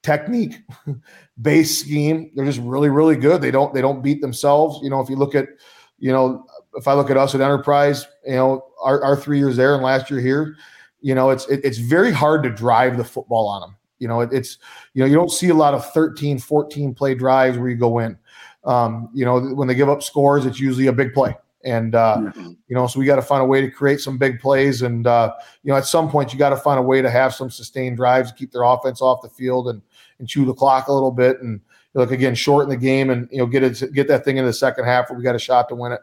technique 0.03 0.59
base 1.41 1.79
scheme, 1.79 2.31
they're 2.35 2.45
just 2.45 2.59
really, 2.61 2.89
really 2.89 3.15
good. 3.15 3.41
They 3.41 3.51
don't 3.51 3.73
they 3.73 3.81
don't 3.81 4.03
beat 4.03 4.21
themselves. 4.21 4.79
You 4.83 4.89
know, 4.89 5.01
if 5.01 5.09
you 5.09 5.15
look 5.15 5.35
at, 5.35 5.47
you 5.99 6.11
know, 6.11 6.45
if 6.75 6.87
I 6.87 6.93
look 6.93 7.09
at 7.09 7.17
us 7.17 7.33
at 7.35 7.41
Enterprise, 7.41 8.07
you 8.25 8.35
know, 8.35 8.65
our, 8.81 9.03
our 9.03 9.15
three 9.15 9.39
years 9.39 9.55
there 9.55 9.73
and 9.73 9.83
last 9.83 10.11
year 10.11 10.19
here, 10.19 10.55
you 11.01 11.15
know, 11.15 11.29
it's 11.29 11.47
it, 11.47 11.61
it's 11.63 11.77
very 11.77 12.11
hard 12.11 12.43
to 12.43 12.49
drive 12.49 12.97
the 12.97 13.03
football 13.03 13.47
on 13.47 13.61
them. 13.61 13.75
You 13.99 14.07
know, 14.07 14.21
it, 14.21 14.31
it's 14.31 14.59
you 14.93 15.01
know, 15.01 15.07
you 15.07 15.15
don't 15.15 15.31
see 15.31 15.49
a 15.49 15.55
lot 15.55 15.73
of 15.73 15.91
13, 15.93 16.39
14 16.39 16.93
play 16.93 17.15
drives 17.15 17.57
where 17.57 17.69
you 17.69 17.75
go 17.75 17.99
in. 17.99 18.17
Um, 18.63 19.09
you 19.13 19.25
know, 19.25 19.39
when 19.39 19.67
they 19.67 19.75
give 19.75 19.89
up 19.89 20.03
scores, 20.03 20.45
it's 20.45 20.59
usually 20.59 20.87
a 20.87 20.93
big 20.93 21.13
play. 21.13 21.35
And 21.63 21.95
uh, 21.95 22.17
mm-hmm. 22.19 22.51
you 22.67 22.75
know, 22.75 22.87
so 22.87 22.99
we 22.99 23.05
got 23.05 23.15
to 23.15 23.21
find 23.21 23.41
a 23.41 23.45
way 23.45 23.61
to 23.61 23.69
create 23.69 23.99
some 23.99 24.17
big 24.17 24.39
plays. 24.39 24.83
And 24.83 25.07
uh, 25.07 25.33
you 25.63 25.71
know, 25.71 25.77
at 25.77 25.85
some 25.85 26.09
point, 26.09 26.31
you 26.31 26.39
got 26.39 26.51
to 26.51 26.57
find 26.57 26.79
a 26.79 26.83
way 26.83 27.01
to 27.01 27.09
have 27.09 27.33
some 27.33 27.49
sustained 27.49 27.97
drives 27.97 28.31
to 28.31 28.37
keep 28.37 28.51
their 28.51 28.63
offense 28.63 29.01
off 29.01 29.21
the 29.21 29.29
field 29.29 29.69
and 29.69 29.81
and 30.19 30.27
chew 30.27 30.45
the 30.45 30.53
clock 30.53 30.87
a 30.87 30.93
little 30.93 31.11
bit. 31.11 31.41
And 31.41 31.59
look 31.93 32.11
again, 32.11 32.35
shorten 32.35 32.69
the 32.69 32.77
game 32.77 33.09
and 33.09 33.27
you 33.31 33.39
know 33.39 33.47
get 33.47 33.63
it 33.63 33.93
get 33.93 34.07
that 34.07 34.23
thing 34.23 34.37
in 34.37 34.45
the 34.45 34.53
second 34.53 34.85
half 34.85 35.09
where 35.09 35.17
we 35.17 35.23
got 35.23 35.35
a 35.35 35.39
shot 35.39 35.67
to 35.69 35.75
win 35.75 35.93
it. 35.93 36.01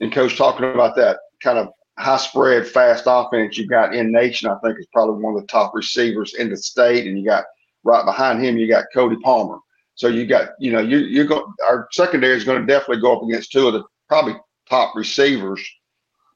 And 0.00 0.12
coach, 0.12 0.36
talking 0.36 0.64
about 0.64 0.96
that 0.96 1.18
kind 1.42 1.58
of 1.58 1.68
high 1.98 2.16
spread, 2.16 2.66
fast 2.66 3.04
offense 3.06 3.58
you 3.58 3.66
got 3.66 3.94
in 3.94 4.10
nation, 4.10 4.48
I 4.48 4.56
think 4.64 4.78
is 4.78 4.86
probably 4.92 5.22
one 5.22 5.34
of 5.34 5.40
the 5.40 5.46
top 5.46 5.74
receivers 5.74 6.34
in 6.34 6.48
the 6.48 6.56
state. 6.56 7.06
And 7.06 7.18
you 7.18 7.24
got 7.24 7.44
right 7.84 8.04
behind 8.04 8.42
him, 8.42 8.56
you 8.56 8.66
got 8.66 8.86
Cody 8.92 9.16
Palmer. 9.22 9.58
So 10.00 10.08
you 10.08 10.24
got, 10.24 10.52
you 10.58 10.72
know, 10.72 10.80
you 10.80 11.00
you 11.00 11.26
go. 11.26 11.52
Our 11.62 11.86
secondary 11.92 12.34
is 12.34 12.44
going 12.44 12.58
to 12.58 12.66
definitely 12.66 13.02
go 13.02 13.14
up 13.14 13.22
against 13.22 13.52
two 13.52 13.66
of 13.66 13.74
the 13.74 13.84
probably 14.08 14.34
top 14.66 14.96
receivers 14.96 15.60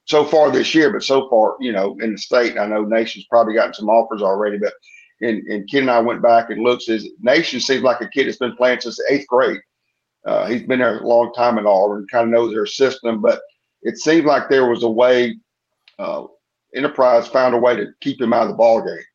so 0.04 0.22
far 0.22 0.50
this 0.50 0.74
year. 0.74 0.92
But 0.92 1.02
so 1.02 1.30
far, 1.30 1.56
you 1.60 1.72
know, 1.72 1.96
in 2.02 2.12
the 2.12 2.18
state, 2.18 2.58
I 2.58 2.66
know 2.66 2.84
Nation's 2.84 3.24
probably 3.24 3.54
gotten 3.54 3.72
some 3.72 3.88
offers 3.88 4.20
already. 4.20 4.58
But 4.58 4.74
and 5.22 5.42
and 5.46 5.66
Kid 5.66 5.80
and 5.80 5.90
I 5.90 5.98
went 6.00 6.20
back 6.20 6.50
and 6.50 6.62
looked. 6.62 6.88
His 6.88 7.08
Nation 7.20 7.58
seems 7.58 7.82
like 7.82 8.02
a 8.02 8.08
kid 8.08 8.26
that's 8.26 8.36
been 8.36 8.54
playing 8.54 8.82
since 8.82 9.00
eighth 9.08 9.26
grade. 9.28 9.62
Uh, 10.26 10.44
he's 10.44 10.64
been 10.64 10.80
there 10.80 10.98
a 10.98 11.06
long 11.06 11.32
time 11.32 11.56
at 11.56 11.64
Auburn, 11.64 12.06
kind 12.12 12.24
of 12.24 12.34
knows 12.34 12.52
their 12.52 12.66
system. 12.66 13.22
But 13.22 13.40
it 13.80 13.96
seemed 13.96 14.26
like 14.26 14.50
there 14.50 14.68
was 14.68 14.82
a 14.82 14.90
way. 14.90 15.38
Uh, 15.98 16.24
Enterprise 16.74 17.28
found 17.28 17.54
a 17.54 17.58
way 17.58 17.76
to 17.76 17.86
keep 18.02 18.20
him 18.20 18.34
out 18.34 18.42
of 18.42 18.48
the 18.48 18.56
ball 18.56 18.82
game. 18.82 19.06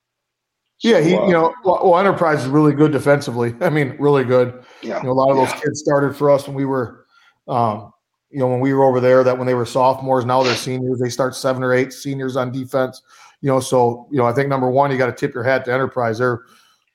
Yeah, 0.82 1.02
he, 1.02 1.16
uh, 1.16 1.26
you 1.26 1.34
know, 1.34 1.54
well, 1.64 1.98
Enterprise 1.98 2.44
is 2.44 2.48
really 2.48 2.74
good 2.74 2.92
defensively. 2.92 3.54
I 3.62 3.70
mean, 3.70 3.96
really 4.00 4.24
good. 4.24 4.64
Yeah. 4.82 4.98
You 4.98 5.06
know, 5.06 5.12
a 5.12 5.14
lot 5.14 5.30
of 5.30 5.38
those 5.38 5.50
yeah. 5.50 5.60
kids 5.62 5.80
started 5.80 6.16
for 6.16 6.30
us 6.32 6.48
when 6.48 6.56
we 6.56 6.66
were, 6.66 7.06
um, 7.48 7.92
you 8.30 8.40
know, 8.40 8.48
when 8.48 8.60
we 8.60 8.74
were 8.74 8.84
over 8.84 9.00
there. 9.00 9.24
That 9.24 9.38
when 9.38 9.48
they 9.48 9.56
were 9.56 9.66
sophomores, 9.66 10.26
now 10.26 10.42
they're 10.44 10.56
seniors. 10.56 11.00
They 11.00 11.10
start 11.10 11.36
seven 11.36 11.64
or 11.64 11.74
eight 11.74 11.92
seniors 11.92 12.38
on 12.38 12.52
defense. 12.52 13.02
You 13.42 13.50
know, 13.50 13.60
so 13.60 14.08
you 14.12 14.18
know, 14.18 14.26
I 14.26 14.34
think 14.34 14.48
number 14.48 14.70
one, 14.70 14.92
you 14.92 14.98
got 14.98 15.08
to 15.08 15.14
tip 15.14 15.34
your 15.34 15.44
hat 15.44 15.66
to 15.66 15.74
Enterprise. 15.74 16.20
They're, 16.20 16.44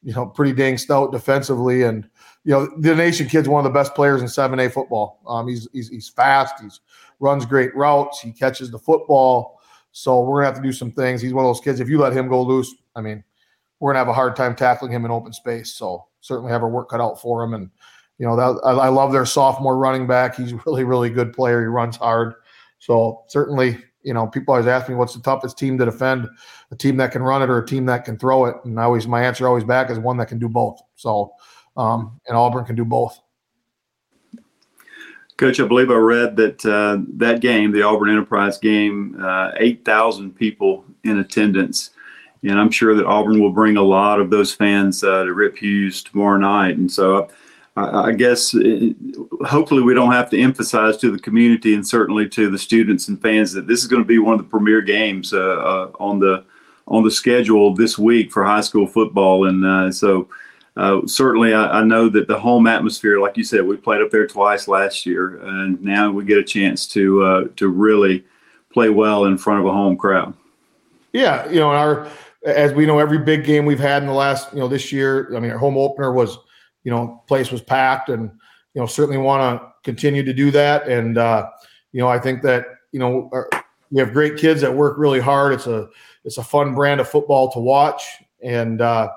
you 0.02 0.14
know, 0.14 0.26
pretty 0.26 0.52
dang 0.52 0.78
stout 0.78 1.12
defensively, 1.12 1.82
and 1.82 2.08
you 2.44 2.52
know, 2.52 2.70
the 2.78 2.94
nation 2.94 3.28
kid's 3.28 3.48
one 3.48 3.66
of 3.66 3.70
the 3.70 3.76
best 3.78 3.94
players 3.94 4.22
in 4.22 4.28
seven 4.28 4.60
A 4.60 4.70
football. 4.70 5.20
Um, 5.26 5.48
he's 5.48 5.68
he's 5.72 5.88
he's 5.88 6.08
fast. 6.08 6.54
He's 6.60 6.80
runs 7.20 7.44
great 7.44 7.74
routes. 7.74 8.20
He 8.20 8.32
catches 8.32 8.70
the 8.70 8.78
football. 8.78 9.60
So 9.92 10.20
we're 10.22 10.42
gonna 10.42 10.54
have 10.54 10.62
to 10.62 10.66
do 10.66 10.72
some 10.72 10.90
things. 10.90 11.20
He's 11.20 11.34
one 11.34 11.44
of 11.44 11.48
those 11.48 11.60
kids. 11.60 11.80
If 11.80 11.88
you 11.88 11.98
let 11.98 12.12
him 12.12 12.28
go 12.28 12.42
loose, 12.42 12.74
I 12.96 13.00
mean 13.00 13.24
we're 13.84 13.92
gonna 13.92 13.98
have 13.98 14.08
a 14.08 14.14
hard 14.14 14.34
time 14.34 14.56
tackling 14.56 14.90
him 14.90 15.04
in 15.04 15.10
open 15.10 15.30
space. 15.30 15.74
So 15.74 16.06
certainly 16.22 16.50
have 16.50 16.62
our 16.62 16.70
work 16.70 16.88
cut 16.88 17.02
out 17.02 17.20
for 17.20 17.44
him. 17.44 17.52
And 17.52 17.68
you 18.16 18.26
know, 18.26 18.34
that, 18.34 18.58
I, 18.64 18.70
I 18.70 18.88
love 18.88 19.12
their 19.12 19.26
sophomore 19.26 19.76
running 19.76 20.06
back. 20.06 20.36
He's 20.36 20.54
really, 20.66 20.84
really 20.84 21.10
good 21.10 21.34
player. 21.34 21.60
He 21.60 21.66
runs 21.66 21.94
hard. 21.94 22.32
So 22.78 23.24
certainly, 23.28 23.76
you 24.02 24.14
know, 24.14 24.26
people 24.26 24.54
always 24.54 24.66
ask 24.66 24.88
me 24.88 24.94
what's 24.94 25.12
the 25.12 25.20
toughest 25.20 25.58
team 25.58 25.76
to 25.76 25.84
defend, 25.84 26.30
a 26.70 26.76
team 26.76 26.96
that 26.96 27.12
can 27.12 27.22
run 27.22 27.42
it 27.42 27.50
or 27.50 27.58
a 27.58 27.66
team 27.66 27.84
that 27.84 28.06
can 28.06 28.18
throw 28.18 28.46
it. 28.46 28.56
And 28.64 28.80
I 28.80 28.84
always 28.84 29.06
my 29.06 29.22
answer 29.22 29.46
always 29.46 29.64
back 29.64 29.90
is 29.90 29.98
one 29.98 30.16
that 30.16 30.28
can 30.28 30.38
do 30.38 30.48
both. 30.48 30.80
So 30.94 31.34
um, 31.76 32.18
and 32.26 32.38
Auburn 32.38 32.64
can 32.64 32.76
do 32.76 32.86
both. 32.86 33.20
Coach, 35.36 35.60
I 35.60 35.66
believe 35.66 35.90
I 35.90 35.96
read 35.96 36.36
that 36.36 36.64
uh, 36.64 37.04
that 37.18 37.42
game, 37.42 37.70
the 37.70 37.82
Auburn 37.82 38.08
Enterprise 38.08 38.56
game, 38.56 39.22
uh, 39.22 39.50
8,000 39.58 40.34
people 40.34 40.86
in 41.02 41.18
attendance 41.18 41.90
and 42.44 42.60
I'm 42.60 42.70
sure 42.70 42.94
that 42.94 43.06
Auburn 43.06 43.40
will 43.40 43.52
bring 43.52 43.76
a 43.76 43.82
lot 43.82 44.20
of 44.20 44.30
those 44.30 44.52
fans 44.52 45.02
uh, 45.02 45.24
to 45.24 45.32
Rip 45.32 45.56
Hewes 45.56 46.02
tomorrow 46.02 46.38
night. 46.38 46.76
And 46.76 46.90
so 46.90 47.28
I, 47.76 48.08
I 48.08 48.12
guess 48.12 48.54
it, 48.54 48.96
uh, 49.40 49.46
hopefully 49.46 49.82
we 49.82 49.94
don't 49.94 50.12
have 50.12 50.30
to 50.30 50.40
emphasize 50.40 50.96
to 50.98 51.10
the 51.10 51.18
community 51.18 51.74
and 51.74 51.86
certainly 51.86 52.28
to 52.30 52.50
the 52.50 52.58
students 52.58 53.08
and 53.08 53.20
fans 53.20 53.52
that 53.52 53.66
this 53.66 53.80
is 53.80 53.86
going 53.86 54.02
to 54.02 54.06
be 54.06 54.18
one 54.18 54.34
of 54.34 54.38
the 54.38 54.50
premier 54.50 54.82
games 54.82 55.32
uh, 55.32 55.38
uh, 55.38 55.90
on 55.98 56.18
the 56.18 56.44
on 56.86 57.02
the 57.02 57.10
schedule 57.10 57.74
this 57.74 57.98
week 57.98 58.30
for 58.30 58.44
high 58.44 58.60
school 58.60 58.86
football. 58.86 59.48
And 59.48 59.64
uh, 59.64 59.90
so 59.90 60.28
uh, 60.76 61.00
certainly 61.06 61.54
I, 61.54 61.80
I, 61.80 61.82
know 61.82 62.10
that 62.10 62.28
the 62.28 62.38
home 62.38 62.66
atmosphere, 62.66 63.20
like 63.20 63.38
you 63.38 63.44
said, 63.44 63.64
we 63.64 63.78
played 63.78 64.02
up 64.02 64.10
there 64.10 64.26
twice 64.26 64.68
last 64.68 65.06
year, 65.06 65.38
and 65.38 65.82
now 65.82 66.10
we 66.10 66.24
get 66.24 66.36
a 66.36 66.44
chance 66.44 66.86
to 66.88 67.50
to 67.56 67.68
really 67.68 68.22
play 68.70 68.90
well 68.90 69.24
in 69.24 69.38
front 69.38 69.60
of 69.60 69.66
a 69.66 69.72
home 69.72 69.96
crowd. 69.96 70.34
Yeah, 71.14 71.48
you 71.48 71.60
know, 71.60 71.70
our 71.70 72.10
as 72.44 72.72
we 72.72 72.86
know, 72.86 72.98
every 72.98 73.18
big 73.18 73.44
game 73.44 73.64
we've 73.64 73.80
had 73.80 74.02
in 74.02 74.08
the 74.08 74.14
last, 74.14 74.52
you 74.52 74.58
know, 74.58 74.68
this 74.68 74.92
year, 74.92 75.34
I 75.34 75.40
mean, 75.40 75.50
our 75.50 75.58
home 75.58 75.78
opener 75.78 76.12
was, 76.12 76.38
you 76.82 76.90
know, 76.90 77.22
place 77.26 77.50
was 77.50 77.62
packed 77.62 78.10
and, 78.10 78.30
you 78.74 78.80
know, 78.80 78.86
certainly 78.86 79.18
want 79.18 79.60
to 79.60 79.72
continue 79.82 80.22
to 80.22 80.32
do 80.32 80.50
that. 80.50 80.86
And, 80.86 81.16
uh, 81.16 81.48
you 81.92 82.00
know, 82.00 82.08
I 82.08 82.18
think 82.18 82.42
that, 82.42 82.66
you 82.92 83.00
know, 83.00 83.30
our, 83.32 83.48
we 83.90 84.00
have 84.00 84.12
great 84.12 84.36
kids 84.36 84.60
that 84.60 84.74
work 84.74 84.98
really 84.98 85.20
hard. 85.20 85.54
It's 85.54 85.66
a, 85.66 85.88
it's 86.24 86.38
a 86.38 86.42
fun 86.42 86.74
brand 86.74 87.00
of 87.00 87.08
football 87.08 87.50
to 87.52 87.60
watch. 87.60 88.04
And, 88.42 88.80
uh, 88.80 89.08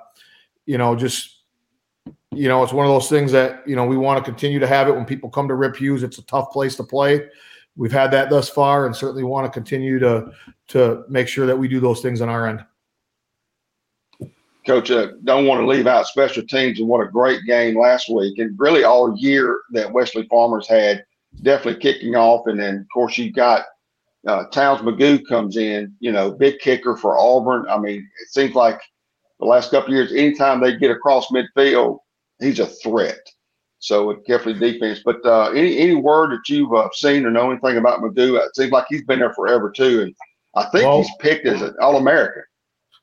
you 0.66 0.78
know, 0.78 0.96
just, 0.96 1.42
you 2.32 2.48
know, 2.48 2.64
it's 2.64 2.74
one 2.74 2.86
of 2.86 2.92
those 2.92 3.10
things 3.10 3.32
that, 3.32 3.68
you 3.68 3.76
know, 3.76 3.86
we 3.86 3.98
want 3.98 4.24
to 4.24 4.24
continue 4.24 4.60
to 4.60 4.68
have 4.68 4.88
it 4.88 4.96
when 4.96 5.06
people 5.06 5.30
come 5.30 5.48
to 5.48 5.56
Rip 5.56 5.76
Hewes. 5.76 6.04
It's 6.04 6.20
a 6.20 6.26
tough 6.26 6.52
place 6.52 6.76
to 6.76 6.84
play. 6.84 7.28
We've 7.76 7.92
had 7.92 8.12
that 8.12 8.30
thus 8.30 8.50
far 8.50 8.86
and 8.86 8.96
certainly 8.96 9.24
want 9.24 9.46
to 9.46 9.52
continue 9.52 10.00
to, 10.00 10.32
to 10.70 11.04
make 11.10 11.28
sure 11.28 11.46
that 11.46 11.58
we 11.58 11.68
do 11.68 11.80
those 11.80 12.02
things 12.02 12.22
on 12.22 12.30
our 12.30 12.48
end. 12.48 12.64
Coach, 14.68 14.92
uh, 14.92 15.14
don't 15.24 15.48
want 15.48 15.62
to 15.62 15.68
leave 15.68 15.88
out 15.88 16.08
special 16.08 16.46
teams 16.46 16.80
and 16.80 16.88
what 16.88 17.06
a 17.06 17.10
great 17.10 17.44
game 17.46 17.80
last 17.80 18.10
week 18.10 18.38
and 18.38 18.60
really 18.60 18.84
all 18.84 19.18
year 19.18 19.62
that 19.72 19.92
Wesley 19.92 20.28
Farmers 20.30 20.68
had 20.68 21.04
definitely 21.42 21.80
kicking 21.82 22.16
off. 22.16 22.48
And 22.48 22.60
then, 22.60 22.76
of 22.76 22.88
course, 22.94 23.18
you've 23.18 23.34
got 23.34 23.66
uh, 24.28 24.46
Towns 24.48 24.82
McGough 24.82 25.26
comes 25.28 25.56
in, 25.56 25.96
you 26.00 26.12
know, 26.12 26.32
big 26.32 26.60
kicker 26.60 26.98
for 26.98 27.18
Auburn. 27.18 27.66
I 27.70 27.78
mean, 27.78 28.00
it 28.22 28.30
seems 28.30 28.56
like 28.56 28.80
the 29.40 29.46
last 29.46 29.72
couple 29.72 29.94
years, 29.94 30.12
anytime 30.12 30.60
they 30.60 30.76
get 30.76 30.92
across 30.92 31.28
midfield, 31.28 32.00
he's 32.40 32.60
a 32.60 32.68
threat. 32.68 33.20
So 33.80 34.10
it 34.10 34.26
definitely 34.28 34.72
defense. 34.72 35.02
But 35.06 35.24
uh, 35.24 35.52
any 35.52 35.78
any 35.78 35.96
word 35.96 36.32
that 36.32 36.50
you've 36.50 36.74
uh, 36.74 36.90
seen 36.94 37.26
or 37.26 37.32
know 37.32 37.52
anything 37.52 37.78
about 37.78 38.02
McGough, 38.02 38.46
it 38.46 38.56
seems 38.56 38.72
like 38.72 38.86
he's 38.90 39.06
been 39.06 39.20
there 39.20 39.34
forever 39.34 39.72
too. 39.72 40.02
And 40.02 40.16
I 40.56 40.66
think 40.66 40.86
well, 40.86 41.04
he's 41.04 41.12
picked 41.20 41.46
as 41.46 41.62
an 41.62 41.76
All 41.80 41.98
American. 41.98 42.44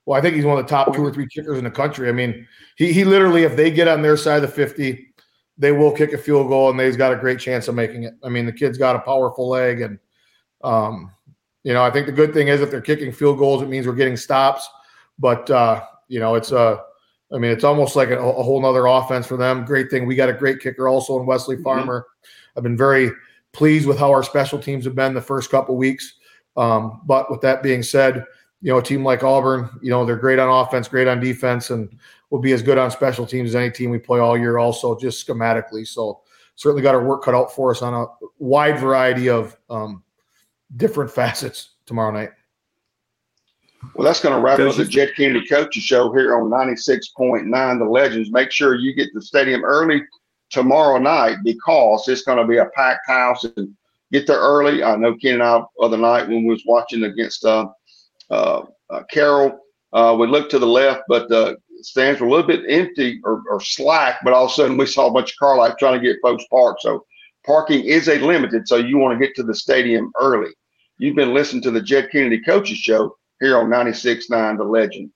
Well, 0.07 0.19
I 0.19 0.23
think 0.23 0.35
he's 0.35 0.45
one 0.45 0.59
of 0.59 0.65
the 0.65 0.71
top 0.71 0.95
two 0.95 1.05
or 1.05 1.13
three 1.13 1.27
kickers 1.27 1.59
in 1.59 1.65
the 1.65 1.71
country. 1.71 2.09
I 2.09 2.13
mean, 2.13 2.47
he 2.77 2.93
he 2.93 3.05
literally, 3.05 3.45
if 3.45 3.57
they 3.57 3.71
get 3.71 3.89
on 3.89 4.03
their 4.03 4.17
side 4.17 4.37
of 4.37 4.43
the 4.43 4.49
fifty, 4.49 5.15
they 5.57 5.73
will 5.73 5.93
kick 5.93 6.13
a 6.13 6.19
field 6.19 6.49
goal, 6.49 6.71
and 6.71 6.79
they've 6.79 6.97
got 6.97 7.13
a 7.13 7.17
great 7.17 7.39
chance 7.39 7.69
of 7.69 7.75
making 7.75 8.03
it. 8.05 8.15
I 8.23 8.29
mean, 8.29 8.45
the 8.45 8.53
kid's 8.53 8.77
got 8.79 8.97
a 8.97 9.01
powerful 9.01 9.49
leg, 9.49 9.81
and 9.81 9.99
um, 10.63 11.11
you 11.63 11.73
know, 11.73 11.83
I 11.83 11.91
think 11.91 12.07
the 12.07 12.13
good 12.13 12.35
thing 12.35 12.49
is 12.49 12.61
if 12.61 12.71
they're 12.71 12.81
kicking 12.81 13.13
field 13.13 13.39
goals, 13.39 13.63
it 13.63 13.69
means 13.69 13.87
we're 13.87 13.95
getting 13.95 14.17
stops. 14.17 14.69
But 15.19 15.51
uh, 15.51 15.85
you 16.09 16.21
know, 16.21 16.35
it's 16.35 16.53
a, 16.53 16.59
uh, 16.59 16.81
I 17.33 17.39
mean, 17.39 17.51
it's 17.51 17.65
almost 17.65 17.97
like 17.97 18.11
a, 18.11 18.19
a 18.19 18.43
whole 18.43 18.61
nother 18.61 18.87
offense 18.87 19.27
for 19.27 19.37
them. 19.37 19.65
Great 19.65 19.91
thing, 19.91 20.07
we 20.07 20.17
got 20.17 20.29
a 20.29 20.35
great 20.35 20.61
kicker 20.61 20.89
also 20.89 21.19
in 21.19 21.27
Wesley 21.27 21.57
mm-hmm. 21.57 21.65
Farmer. 21.65 22.01
Mm-hmm. 22.01 22.59
I've 22.59 22.63
been 22.63 22.77
very 22.77 23.11
pleased 23.53 23.87
with 23.87 23.99
how 23.99 24.11
our 24.11 24.23
special 24.23 24.59
teams 24.59 24.85
have 24.85 24.95
been 24.95 25.15
the 25.15 25.21
first 25.23 25.51
couple 25.51 25.77
weeks. 25.77 26.15
Um, 26.57 27.01
but 27.07 27.31
with 27.31 27.41
that 27.41 27.63
being 27.63 27.83
said, 27.83 28.25
you 28.65 28.73
know, 28.73 28.79
a 28.79 28.83
team 28.83 29.05
like 29.05 29.23
Auburn, 29.23 29.69
you 29.83 29.91
know, 29.91 30.07
they're 30.07 30.17
great 30.17 30.39
on 30.39 30.49
offense, 30.49 30.89
great 30.89 31.07
on 31.07 31.21
defense, 31.21 31.69
and 31.69 31.99
will 32.31 32.39
be 32.39 32.53
as 32.53 32.63
good 32.63 32.79
on 32.79 32.91
special 32.91 33.27
teams 33.27 33.51
as 33.51 33.57
any 33.57 33.71
team 33.71 33.91
we 33.91 33.99
play 33.99 34.21
all 34.21 34.39
year, 34.39 34.57
also 34.57 34.99
just 34.99 35.25
schematically. 35.25 35.87
So 35.87 36.23
certainly 36.57 36.81
got 36.83 36.95
our 36.95 37.05
work 37.05 37.23
cut 37.23 37.35
out 37.35 37.55
for 37.55 37.73
us 37.73 37.83
on 37.83 37.93
a 37.93 38.07
wide 38.39 38.79
variety 38.79 39.29
of 39.29 39.55
um, 39.69 40.03
different 40.77 41.11
facets 41.15 41.73
tomorrow 41.85 42.11
night. 42.11 42.31
Well, 43.95 44.07
that's 44.07 44.23
going 44.23 44.35
to 44.35 44.41
wrap 44.41 44.59
up 44.59 44.75
the 44.77 44.87
Jed 44.87 45.13
Kennedy 45.15 45.47
Coaches 45.47 45.83
Show 45.83 46.11
here 46.15 46.35
on 46.35 46.49
96.9 46.49 47.79
The 47.79 47.85
Legends. 47.85 48.31
Make 48.31 48.51
sure 48.51 48.77
you 48.77 48.95
get 48.95 49.09
to 49.09 49.19
the 49.19 49.23
stadium 49.23 49.63
early 49.63 50.03
tomorrow 50.49 50.97
night 50.97 51.37
because 51.45 52.09
it's 52.09 52.23
going 52.23 52.39
to 52.39 52.47
be 52.47 52.57
a 52.57 52.71
packed 52.75 53.07
house 53.07 53.45
and 53.45 53.77
get 54.11 54.27
there 54.27 54.39
early. 54.39 54.83
I 54.83 54.97
know 54.97 55.15
Ken 55.17 55.35
and 55.35 55.43
I 55.43 55.61
other 55.83 55.99
night 55.99 56.29
when 56.29 56.45
we 56.45 56.51
was 56.51 56.65
watching 56.65 57.05
against 57.05 57.45
uh, 57.45 57.67
Carroll. 59.11 59.61
Uh, 59.93 60.17
we 60.19 60.27
looked 60.27 60.51
to 60.51 60.59
the 60.59 60.67
left, 60.67 61.03
but 61.09 61.29
the 61.29 61.57
stands 61.83 62.21
were 62.21 62.27
a 62.27 62.31
little 62.31 62.47
bit 62.47 62.65
empty 62.69 63.21
or, 63.25 63.43
or, 63.49 63.61
slack. 63.61 64.19
But 64.25 64.33
all 64.33 64.47
of 64.47 64.51
a 64.51 64.55
sudden, 64.55 64.77
we 64.77 64.87
saw 64.87 65.07
a 65.07 65.13
bunch 65.13 65.33
of 65.33 65.39
car 65.39 65.57
lights 65.57 65.77
trying 65.79 66.01
to 66.01 66.07
get 66.07 66.17
folks 66.23 66.45
parked. 66.51 66.83
So 66.83 67.05
parking 67.45 67.85
is 67.85 68.09
a 68.09 68.19
limited. 68.19 68.67
So 68.67 68.77
you 68.77 68.99
want 68.99 69.19
to 69.19 69.25
get 69.25 69.37
to 69.37 69.43
the 69.43 69.55
stadium 69.55 70.11
early. 70.21 70.51
You've 70.99 71.17
been 71.17 71.35
listening 71.35 71.63
to 71.63 71.71
the 71.71 71.83
Jed 71.83 72.11
Kennedy 72.11 72.41
Coaches 72.41 72.79
Show 72.79 73.17
here 73.41 73.59
on 73.59 73.67
96.9 73.67 74.57
The 74.57 74.65
Legend. 74.65 75.11